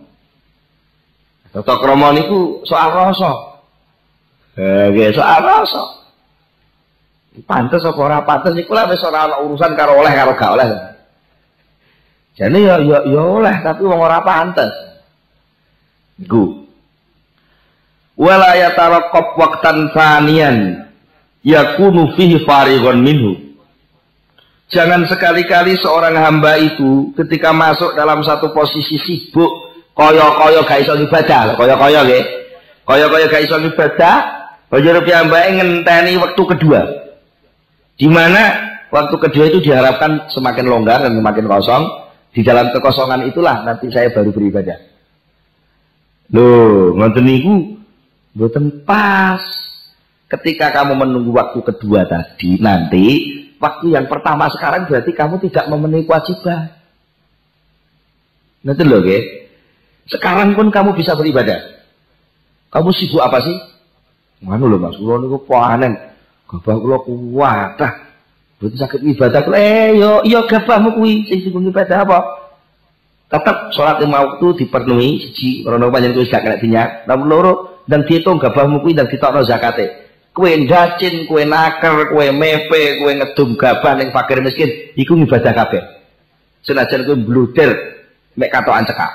[1.49, 3.50] Tata krama niku soal rasa.
[4.61, 5.83] Eh, nggih soal rasa.
[7.49, 10.67] Pantes apa ora pantes iku lah ora urusan karo oleh karo gak oleh.
[12.37, 14.69] Jadi ya ya ya oleh tapi wong ora pantes.
[16.21, 16.61] Iku.
[18.21, 20.85] Wala yataraqqab waqtan thaniyan
[21.41, 23.33] yakunu fihi farighun minhu.
[24.69, 29.51] Jangan sekali-kali seorang hamba itu ketika masuk dalam satu posisi sibuk,
[29.97, 32.23] kaya-kaya gak iso ibadah, kaya-kaya nggih.
[32.87, 34.40] Kaya-kaya gak iso ibadah,
[34.71, 36.81] Bajar piyambake ngenteni waktu kedua.
[37.99, 41.83] Di mana waktu kedua itu diharapkan semakin longgar dan semakin kosong,
[42.31, 44.79] di dalam kekosongan itulah nanti saya baru beribadah.
[46.31, 47.75] Loh, ngonten niku
[48.31, 49.43] mboten pas.
[50.31, 53.05] Ketika kamu menunggu waktu kedua tadi, nanti
[53.59, 56.71] waktu yang pertama sekarang berarti kamu tidak memenuhi kewajiban.
[58.63, 59.51] Nanti loh, okay?
[60.07, 61.59] Sekarang pun kamu bisa beribadah.
[62.71, 63.70] Kamu sibuk apa sih?
[64.41, 65.93] Mana loh mas, kula niku panen.
[66.49, 67.77] Gabah kula kuat.
[68.61, 72.19] Berarti sakit ibadah eh yo yo gabahmu kuwi sing sing ibadah apa?
[73.25, 76.89] Tetap sholat lima waktu dipenuhi siji karena panjang kuwi gak kena dinyak.
[77.09, 77.53] Nomor loro
[77.89, 80.13] dan dihitung gabahmu kuwi dan ditokno zakate.
[80.31, 85.83] Kue ndacin, kue naker, kue mepe, kue ngedum gabah ning fakir miskin, iku ibadah kabeh.
[86.63, 87.71] Senajan kue bluder
[88.37, 89.11] mek katokan cekak.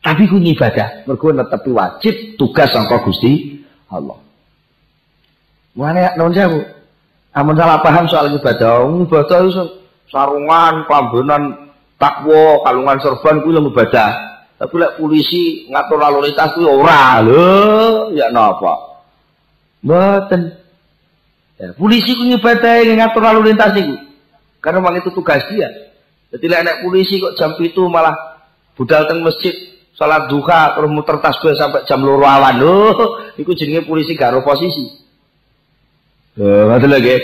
[0.00, 4.29] Tapi ku ibadah, mergo netepi wajib tugas sangka Gusti Allah.
[5.80, 6.60] Mana non sewu?
[7.32, 9.64] Amun salah paham soal ibadah, ibadah itu
[10.12, 14.10] sarungan, pambenan, takwa, kalungan serban kuwi yang ibadah.
[14.60, 18.76] Tapi lek polisi ngatur lalu lintas kuwi ora lho, ya napa?
[19.80, 20.52] Mboten.
[21.56, 23.96] Ya, polisi ku ibadah ngatur lalu lintas iku.
[24.60, 25.70] Karena memang itu tugas dia.
[26.28, 28.12] Jadi lek nek polisi kok jam itu malah
[28.76, 29.54] budal teng masjid
[29.96, 32.58] salat duha terus muter tasbih sampai jam loro awan.
[32.58, 32.76] Lho,
[33.40, 35.00] iku jenenge polisi gak posisi.
[36.38, 37.16] Ngoten lagi.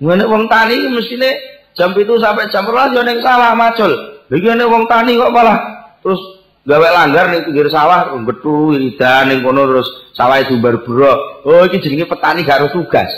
[0.00, 1.30] Ngene wong tani mestine
[1.76, 3.92] jam itu sampai jam 12 yo ning sawah macul.
[4.32, 5.58] Lagi nek wong tani kok malah
[6.00, 6.20] terus
[6.64, 11.44] gawe langgar ning pinggir sawah betu iridan ning kono terus sawah itu berbro.
[11.44, 13.10] Oh iki jenenge petani gak tugas.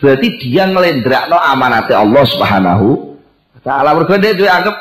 [0.00, 2.88] Berarti dia ngelendrakno amanate Allah Subhanahu
[3.54, 3.94] wa taala.
[3.94, 4.76] Mergo dia anggap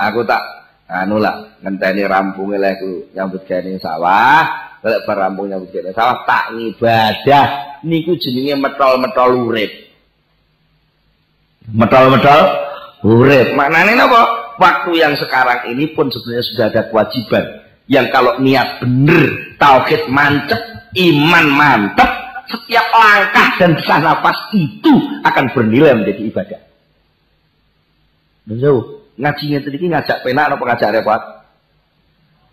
[0.00, 0.42] aku tak
[0.90, 2.82] anu lah ngenteni rampunge lek
[3.14, 7.46] nyambut gawe sawah lek barampung nyambut gawe sawah tak ngibadah
[7.86, 9.70] niku jenenge metol-metol urip.
[11.70, 12.40] Metol-metol
[13.06, 13.54] urip.
[13.54, 14.22] Maknane napa?
[14.58, 17.44] Waktu yang sekarang ini pun sebenarnya sudah ada kewajiban
[17.90, 20.60] yang kalau niat bener, tauhid mantep,
[20.94, 22.10] iman mantep,
[22.46, 26.60] setiap langkah dan desah nafas itu akan bernilai menjadi ibadah.
[28.52, 31.22] Jauh, ngajinya tadi ngajak penak atau ngajak repot?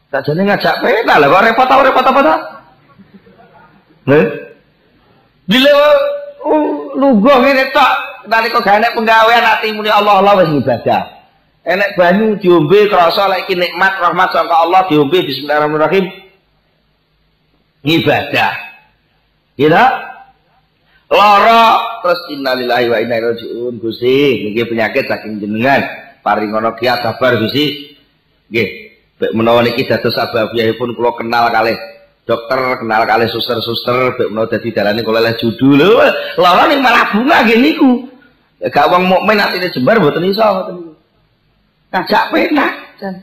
[0.10, 2.40] Tak jadi ngajak penak lah, kok repot atau repot apa tak?
[4.10, 4.26] Nih,
[5.50, 5.90] Dilewa
[6.46, 7.94] uh, lugo ngene tok
[8.30, 11.02] nalika gak enek penggawean muni Allah Allah wis ibadah.
[11.66, 16.06] Enek banyu diombe krasa iki nikmat rahmat saka Allah diombe bismillahirrahmanirrahim.
[17.82, 18.54] Ibadah.
[19.58, 19.84] Ya
[21.10, 21.62] Lara
[22.06, 25.82] terus innalillahi wa inna ilaihi rajiun Gusti niki penyakit saking jenengan
[26.22, 27.98] paringono kiat sabar Gusti.
[28.54, 28.89] Nggih,
[29.20, 31.76] mek menawa niki dados sababiyahipun kula kenal kalih.
[32.30, 35.82] Dokter kenal kali suster-suster bek mau dadi dalane kula leh judul
[36.38, 38.06] lara ning malah bunga nggih niku.
[38.62, 40.94] Ya gak wong mukmin atine jembar mboten iso ngoten niku
[41.90, 42.74] ngajak penak.
[43.02, 43.16] Jan.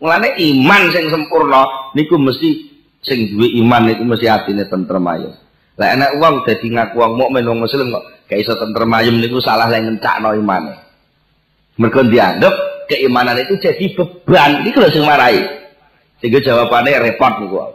[0.00, 2.50] Mulane iman sing sempurna niku mesti
[3.04, 5.36] sing duwe iman niku mesti atine tentrem ayo.
[5.76, 9.36] Lah enak wong dadi ngaku wong mukmin wong muslim kok gak iso tentrem ayem niku
[9.44, 10.74] salah lek ngencakno imane.
[11.76, 15.44] Mergo dianggap keimanan itu jadi beban iki lho sing marahi
[16.18, 17.56] sehingga jawabannya repot niku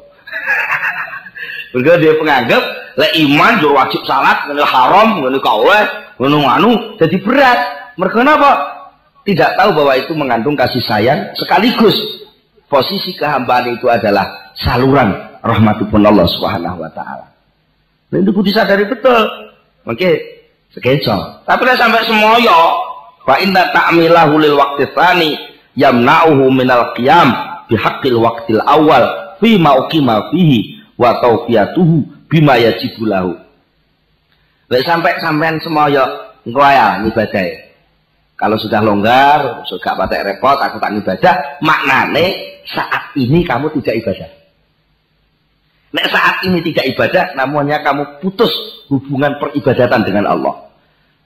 [1.73, 2.63] Mereka dia penganggap
[3.01, 5.83] le iman jur wajib salat, ngene haram, ngene kauleh,
[6.21, 7.59] ngene nganu, jadi berat.
[7.97, 8.51] Mereka kenapa?
[9.25, 11.95] Tidak tahu bahwa itu mengandung kasih sayang sekaligus
[12.69, 17.33] posisi kehambaan itu adalah saluran rahmatupun Allah Subhanahu wa taala.
[18.13, 19.25] Dan itu disadari betul.
[19.89, 20.11] Oke,
[20.75, 21.45] sekecol.
[21.47, 22.61] Tapi lah sampai semoyo,
[23.23, 25.31] fa inna ta'milahu lil waqti tsani
[25.79, 27.31] yamna'uhu minal qiyam
[27.71, 33.33] bihaqqil waqtil awal fi ma uqima fihi wa tauqiyatuhu bima yajibu lahu.
[34.71, 36.05] Lek sampai sampean semoyo
[36.47, 37.73] engko ya ibadah.
[38.33, 44.29] Kalau sudah longgar, sudah patek repot, aku tak ibadah, maknane saat ini kamu tidak ibadah.
[45.93, 48.49] Nek saat ini tidak ibadah, namanya kamu putus
[48.89, 50.72] hubungan peribadatan dengan Allah.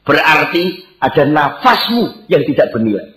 [0.08, 3.12] Berarti ada nafasmu yang tidak bernilai.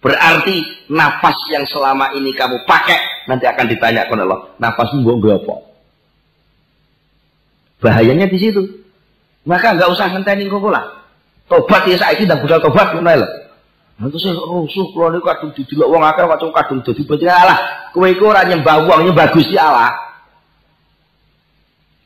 [0.00, 4.40] Berarti nafas yang selama ini kamu pakai nanti akan ditanya kepada Allah.
[4.56, 5.54] Nafasmu gue apa?
[7.84, 8.62] Bahayanya di situ.
[9.44, 11.06] Maka nggak usah ngenteni kok lah.
[11.46, 13.28] Tobat ya saiki dan budal tobat ngono lho.
[13.96, 17.58] Nanti saya rusuh kalau ini kadung didelok wong akeh kadung kadung dadi bocah Allah.
[17.94, 19.94] Kowe iku ora nyembah wong nyembah Gusti Allah.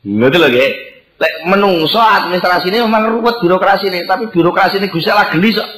[0.05, 0.90] Ngerti lho nggih.
[1.21, 5.69] Lek menungso administrasi ini memang ruwet birokrasi ini, tapi birokrasi ini Gusti Allah geli sok.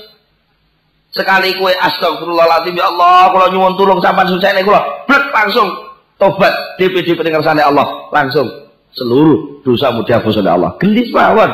[1.12, 5.68] Sekali kue astagfirullahaladzim ya Allah, kalau nyuwun tulung sampai susah ini kula, blek langsung
[6.16, 8.46] tobat DPD sana Allah, langsung
[8.94, 10.70] seluruh dosa mudah oleh Allah.
[10.78, 11.50] Gelis mawon.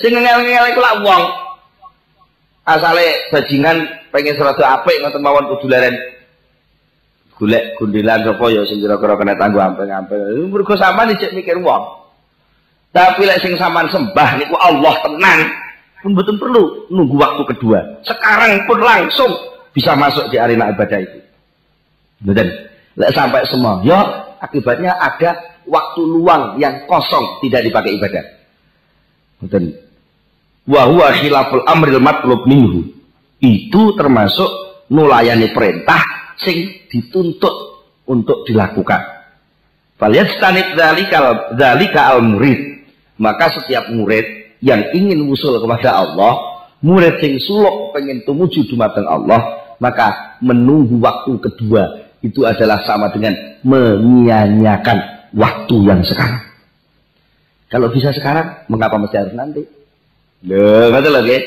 [0.00, 1.22] Sing ngel-ngel iku lak wong.
[2.68, 5.96] Asale bajingan pengen serada apik ngoten mawon kudu leren
[7.38, 10.50] golek gundelan sapa ya sing kira-kira kena tangguh ampeng-ampeng.
[10.50, 11.97] Mergo sampean cek mikir wong.
[12.98, 15.40] Tapi lek sing sampean sembah niku Allah tenang,
[16.02, 18.02] pun betul perlu nunggu waktu kedua.
[18.02, 19.30] Sekarang pun langsung
[19.70, 21.18] bisa masuk di arena ibadah itu.
[22.26, 22.50] Betul.
[22.98, 24.02] Lek sampai semua, ya
[24.42, 28.24] akibatnya ada waktu luang yang kosong tidak dipakai ibadah.
[29.46, 29.78] Betul.
[30.66, 32.82] Wahwa khilaful amril matlub minhu.
[33.38, 34.50] Itu termasuk
[34.90, 36.02] nulayani perintah
[36.42, 37.54] sing dituntut
[38.10, 39.22] untuk dilakukan.
[40.02, 42.77] Falyastanib dzalikal dzalika al murid.
[43.18, 49.74] Maka setiap murid yang ingin usul kepada Allah, murid sing suluk pengen tumuju dumateng Allah,
[49.82, 56.42] maka menunggu waktu kedua itu adalah sama dengan menyia-nyiakan waktu yang sekarang.
[57.68, 59.62] Kalau bisa sekarang, mengapa mesti harus nanti?
[60.46, 61.38] Loh, ngerti lagi?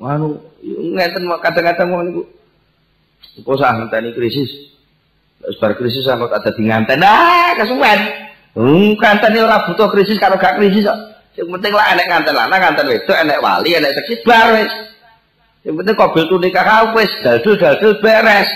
[0.00, 2.22] Wanu, ngeten kadang-kadang wong niku
[3.40, 4.50] Kok sah ngenteni krisis.
[5.40, 7.00] Terus krisis aku ada di nganten.
[7.00, 8.00] Nah, kesuwen.
[8.52, 10.98] Hmm, kanten ora butuh krisis kalau gak krisis kok.
[11.32, 14.72] Yang penting lah enek nganten lanang, nganten wedok, enek wali, enek seksi bar wis.
[15.64, 18.50] Yang penting kobil tuh nikah wis dadu dadu beres.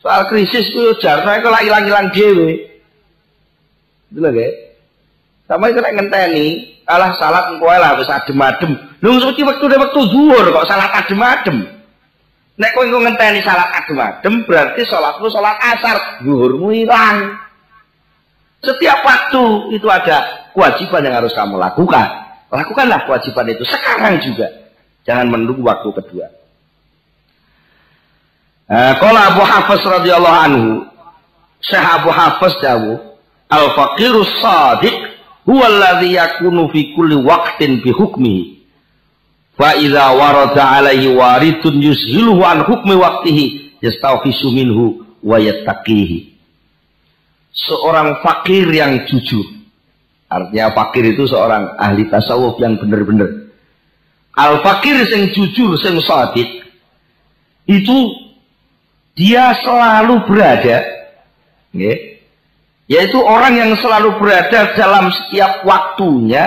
[0.00, 2.80] Soal krisis yo jarno iku lak ilang-ilang dhewe.
[4.08, 4.32] Itu lho,
[5.44, 8.72] Sama itu nek ngenteni, alah salat engko lah wis adem-adem.
[9.04, 11.68] Lho suci wektu wektu zuhur kok salat adem-adem.
[12.56, 17.47] Nek kowe engko ngenteni salat adem-adem berarti salatmu salat asar, zuhurmu hilang.
[18.58, 22.08] Setiap waktu itu ada kewajiban yang harus kamu lakukan.
[22.50, 24.48] Lakukanlah kewajiban itu sekarang juga.
[25.06, 26.26] Jangan menunggu waktu kedua.
[29.00, 30.68] Kalau Abu Hafiz radhiyallahu anhu,
[31.64, 33.16] Syekh Abu Hafiz jauh,
[33.48, 34.92] al-faqirus sadiq
[35.48, 38.58] huwa alladhi yakunu fi kulli waqtin bi hukmihi
[39.58, 46.27] Fa idza warada alaihi waridun yuzhiluhu an hukmi waqtihi yastawfisu minhu wa yattaqihi.
[47.58, 49.42] Seorang fakir yang jujur.
[50.28, 53.48] Artinya fakir itu seorang ahli tasawuf yang benar-benar.
[54.38, 56.62] Al fakir yang jujur yang sadiq
[57.66, 57.96] itu
[59.18, 60.78] dia selalu berada
[61.74, 61.94] ya,
[62.86, 66.46] yaitu orang yang selalu berada dalam setiap waktunya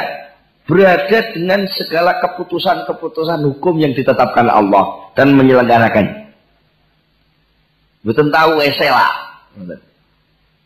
[0.63, 6.31] berada dengan segala keputusan-keputusan hukum yang ditetapkan Allah dan menyelenggarakannya.
[8.07, 9.11] Betul tahu esela.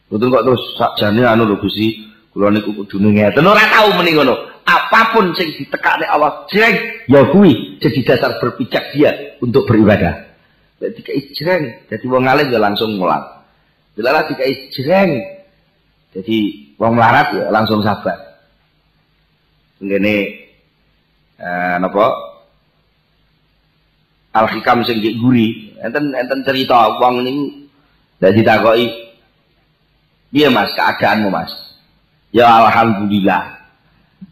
[0.06, 4.36] Betul kok terus sakjane anu lho Gusti, kula niku kudu ngeten ora tahu meni ngono.
[4.66, 10.26] Apa pun sing ditekakne Allah jreng ya kuwi jadi dasar berpijak dia untuk beribadah.
[10.82, 13.22] Jadi kei jreng, jadi wong alim ya langsung mulang.
[13.94, 15.22] Dilalah dikai jreng.
[16.16, 18.16] Jadi wong melarat ya langsung sabar
[19.84, 20.16] ngene
[21.36, 22.16] eh napa
[24.32, 27.44] al hikam sing guri enten enten cerita wong niku
[28.24, 29.05] dak ditakoki
[30.36, 31.48] piye Mas keadaanmu Mas
[32.36, 33.56] ya alhamdulillah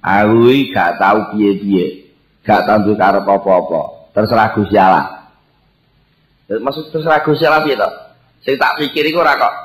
[0.04, 2.12] aku gak tahu piye-piye
[2.44, 5.32] gak tahu karep apa-apa terserah Gusti Allah
[6.52, 7.88] maksud terserah Gusti Allah piye to
[8.44, 9.56] sing tak pikir iku ora kok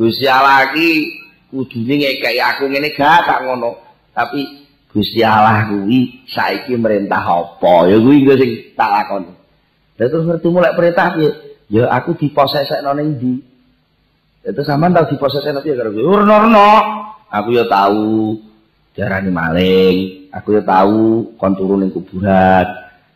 [0.00, 3.76] Gusti Allah aku ngene gak gak ngono
[4.16, 4.64] tapi
[4.94, 7.90] Gusti Allah kuwi saiki merintah apa?
[7.90, 9.34] Ya kuwi engko sing tak lakoni.
[9.98, 11.34] Lah terus ngerti mulai perintah piye?
[11.66, 13.53] Ya aku diposesekno ning ndi?
[14.44, 16.04] Itu sampean tau diposesekno piye karo kuwi?
[16.04, 16.70] Urno-urno.
[17.32, 18.36] Aku ya tahu
[18.94, 19.96] diarani maling,
[20.30, 22.66] aku ya tahu kon ning kuburan.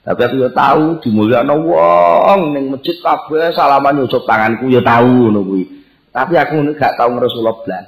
[0.02, 5.62] Tapi aku ya tahu dimulyakno wong ning masjid kabeh salaman nyucup tanganku ya tahu ngono.
[6.08, 7.86] Tapi aku gak tahu ngerusul blas.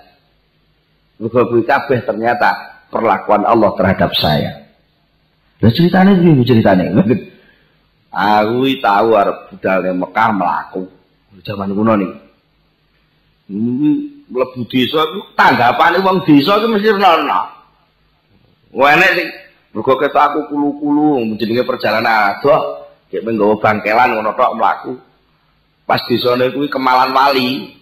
[1.16, 4.68] Mergo kuwi kabeh ternyata perlakuan Allah terhadap saya.
[5.60, 6.92] Lah ceritanya gini ceritanya.
[8.10, 10.82] Aku tahu arep budal Mekah mlaku.
[11.44, 12.10] Zaman kuno nih.
[13.50, 17.50] Mlebu desa iku tanggapane wong desa iku mesti ana.
[18.70, 19.28] Wenek sing
[19.74, 24.92] mergo ketok aku kulu-kulu jenenge perjalanan adoh, kayak menggawa bangkelan ngono tok mlaku.
[25.82, 27.74] Pas desane kuwi Kemalan Wali.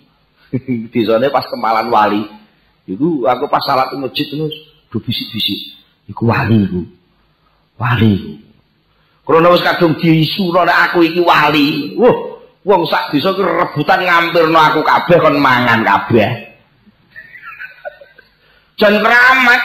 [0.96, 2.24] desane pas Kemalan Wali.
[2.88, 4.56] Iku aku pas salat masjid terus
[4.88, 5.76] bisik-bisik.
[6.08, 6.80] Iku wali iku.
[7.76, 8.32] Wali iku.
[9.28, 11.92] Krana wis kadung diisuno nek aku iki wali.
[12.00, 16.28] Wah, wong sak desa ki rebutan ngampirno aku kabeh kon mangan kabeh.
[18.78, 19.62] Jan keramat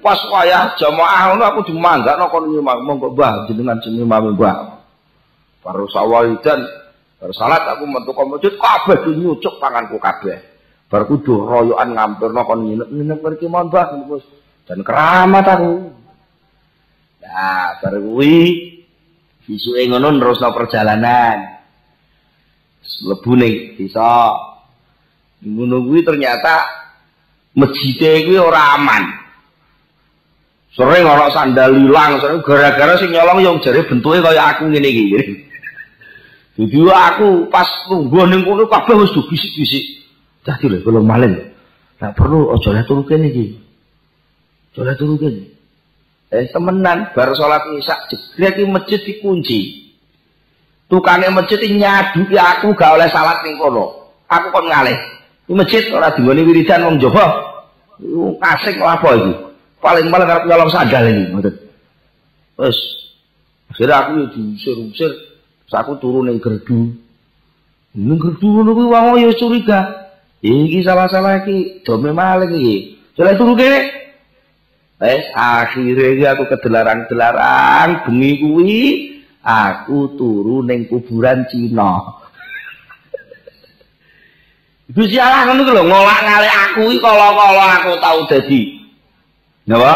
[0.00, 4.56] pas wayah jamaah ngono aku dimanggakno kon nyimang monggo Mbah jenengan jenenge mami Mbah.
[5.60, 6.64] Baru sawahidan
[7.20, 10.40] baru salat aku metu masjid kabeh nyucuk tanganku kabeh.
[10.88, 13.86] Bar kudu royokan ngampirno kon nginep-nginep mriki mon Mbah
[14.64, 15.72] dan keramat aku.
[17.28, 18.36] Nah, baru kuwi
[19.48, 21.57] Isuke ngono nerusno perjalanan.
[23.04, 24.34] Mlebu ning desa.
[25.44, 26.66] Ngono kuwi ternyata
[27.54, 29.04] masjid kuwi ora aman.
[30.78, 35.04] Sering ana sandal ilang, gara-gara sing nyolong yang jare bentuke kaya aku ngene iki.
[36.58, 39.84] Jadi aku pas tunggu ning kono kabeh wis bisik-bisik.
[40.42, 41.34] Dadi lho kalau maling.
[41.98, 43.46] Nah perlu aja le turu kene iki.
[44.78, 45.30] Aja.
[46.28, 49.87] Eh temenan bar salat isya jegrek masjid dikunci.
[50.88, 54.08] Tukangnya masjid nyadu aku gak oleh salat ning kono.
[54.24, 54.96] Aku kon ngalih.
[55.48, 57.44] Ini masjid ora digone wiridan wong Jawa.
[58.40, 59.32] Asik apa iki?
[59.78, 61.54] Paling-paling arep nyolong sandal ini, ngoten.
[62.58, 62.78] Wes.
[63.70, 65.12] Akhirnya aku yo diusir-usir.
[65.68, 66.96] Aku turun ning gerdu.
[67.92, 70.08] Ning gerdu ngono kuwi wong yo curiga.
[70.40, 72.76] Iki salah-salah iki dome maling iki.
[73.12, 73.80] Coba turu kene.
[74.98, 78.82] Eh, akhirnya aku kedelaran-delaran bengi kuwi
[79.42, 82.18] aku turu ning kuburan Cina.
[84.88, 88.60] Gusti Allah ngono lho ngolak-ngalik aku iki kala-kala aku tau dadi.
[89.68, 89.94] Napa?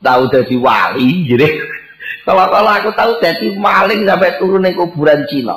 [0.00, 1.48] Tau dadi wali jere.
[2.26, 5.56] Kala-kala aku tau dadi maling sampai turu ning kuburan Cina.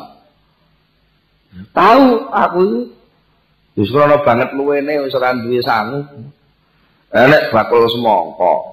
[1.72, 2.64] Tahu aku
[3.74, 6.06] Wis banget luwene wis ora duwe sangu.
[7.14, 8.73] enek bakul semangka.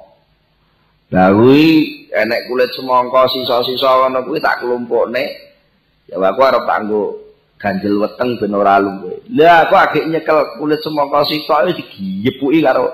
[1.10, 1.34] Lah
[2.10, 5.26] enek kulit semangka sisa-sisa ngono kuwi tak klumpukne.
[6.06, 7.18] Ya aku arep tanggo
[7.58, 9.18] ganjel weteng ben ora luwe.
[9.34, 12.86] Lah aku agek nyekel kulit semangka sisa iki digiyepuki karo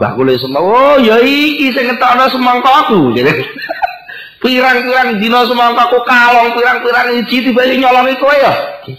[0.00, 0.64] bakul semangka.
[0.64, 3.00] Oh ya iki sing ngetokno semangkaku.
[4.44, 8.52] pirang-pirang dina semangkaku kalong pirang-pirang iji tiba-tiba nyolongi kowe ya.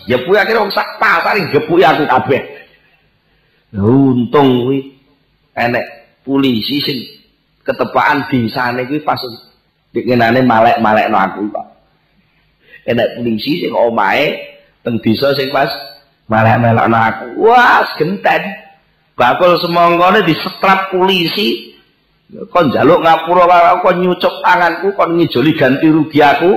[0.09, 2.41] Jepuki akhire wong sak pasar gepuki aku kabeh.
[3.77, 4.93] Untung kuwi
[5.57, 5.85] enek
[6.21, 7.14] polisi sing
[7.65, 9.19] ketepaan desane kuwi pas
[9.89, 11.67] dikenane malek-malekno aku kok.
[12.85, 14.37] Enek polisi sing omahe
[14.85, 15.73] teng desa sing pas
[16.29, 17.27] malek-malekno aku.
[17.41, 18.43] Wah, genten.
[19.15, 21.73] Bakul semongkone disetrap polisi.
[22.51, 26.51] Kon njaluk ngapura karo kon nyucuk tanganku, kon ngijoli ganti rugi aku.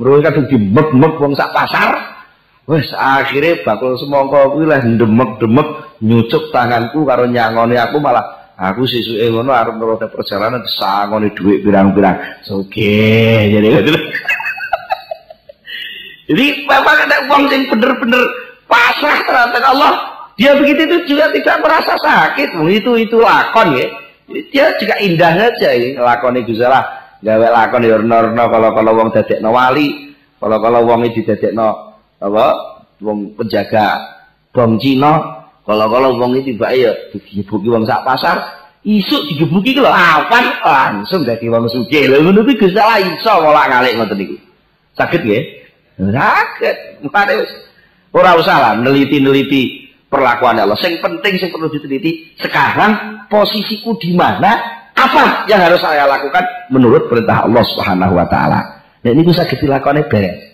[0.00, 1.92] Mergo kadung dimek-mek wong sak pasar.
[2.66, 9.24] Wes akhirnya bakul semongko kuwi lah demek-demek nyucuk tanganku karo nyangone aku malah Aku sesuke
[9.32, 12.44] ngono arep nerusne perjalanan sangone dhuwit pirang-pirang.
[12.52, 13.68] Oke, jadi
[16.30, 18.22] Jadi memang ada uang yang bener-bener
[18.68, 19.92] pasrah terhadap Allah.
[20.36, 22.54] Dia begitu itu juga tidak merasa sakit.
[22.70, 23.88] Itu itu lakon ya.
[24.52, 25.98] Dia juga indah saja ya.
[25.98, 26.84] Lakon itu salah.
[27.24, 30.14] Gawe lakon ya orno kalau kalau uang dadek no wali.
[30.36, 32.46] Kalau kalau uang itu dadek no apa?
[33.00, 33.98] Uang penjaga
[34.52, 38.40] bom Cina kalau-kalau wong iki tiba ya digebuki wong sak pasar,
[38.82, 42.08] isuk digebuki ki lho awan langsung dadi wong sugih.
[42.08, 44.36] Lho ngono kuwi Gusti Allah iso ngolah ngalik ngoten niku.
[44.96, 45.42] Saged nggih?
[46.00, 46.76] Saged.
[47.12, 47.52] Mane wis
[48.16, 50.80] ora usah lah neliti-neliti perlakuan Allah.
[50.80, 54.80] Sing penting sing perlu diteliti sekarang posisiku di mana?
[55.00, 58.84] Apa yang harus saya lakukan menurut perintah Allah Subhanahu wa taala.
[59.00, 60.50] Nah ini bisa kita lakukan beres.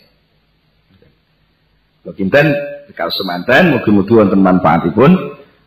[2.15, 2.55] Kinten
[2.95, 5.11] kalau semanten mugi-mugi wonten manfaatipun.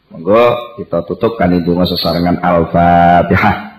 [0.09, 3.70] Monggo kita tutup kan itu sesarengan Al-Fatihah.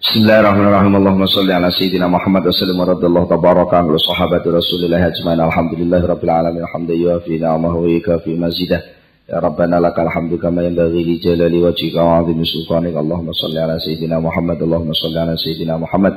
[0.00, 0.92] Bismillahirrahmanirrahim.
[0.98, 5.38] Allahumma salli ala sayyidina Muhammad wa sallim wa radallahu tabaraka wa sahabati Rasulillah ajma'in.
[5.38, 6.66] Alhamdulillahi rabbil alamin.
[6.66, 8.99] Hamdan yuafi ni'amahu wa yukafi mazidah.
[9.33, 14.59] يا ربنا لك الحمد كما ينبغي لجلال وجهك وعظيم سلطانك اللهم صل على سيدنا محمد
[14.65, 16.13] اللهم صل على سيدنا محمد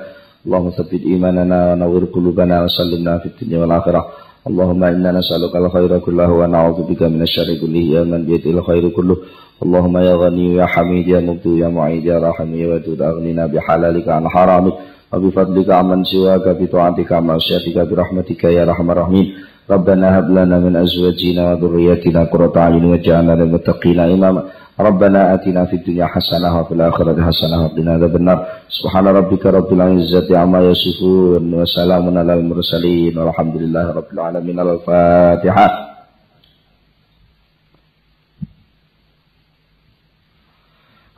[0.46, 4.00] اللهم ثبت إيماننا ونور قلوبنا وسلمنا في الدنيا والآخرة
[4.48, 9.16] اللهم إنا نسألك الخير كله ونعوذ بك من الشر كله يا من بيده الخير كله
[9.64, 14.06] اللهم يا غني يا حميد يا مبدو يا معيد يا رحم يا ودود أغننا بحلالك
[14.16, 14.74] عن حرامك
[15.12, 19.26] وبفضلك عمن سواك بطاعتك عن معصيتك برحمتك يا رحم الراحمين
[19.70, 24.42] ربنا هب لنا من أزواجنا وذرياتنا قرة أعين واجعلنا للمتقين إماما
[24.80, 28.38] ربنا آتنا في الدنيا حسنة وفي الآخرة حسنة وقنا عذاب النار
[28.68, 35.66] سبحان ربك رب العزة عما يصفون وسلام على المرسلين والحمد لله رب العالمين الفاتحة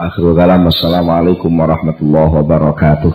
[0.00, 3.12] آخر كلام السلام عليكم ورحمة الله وبركاته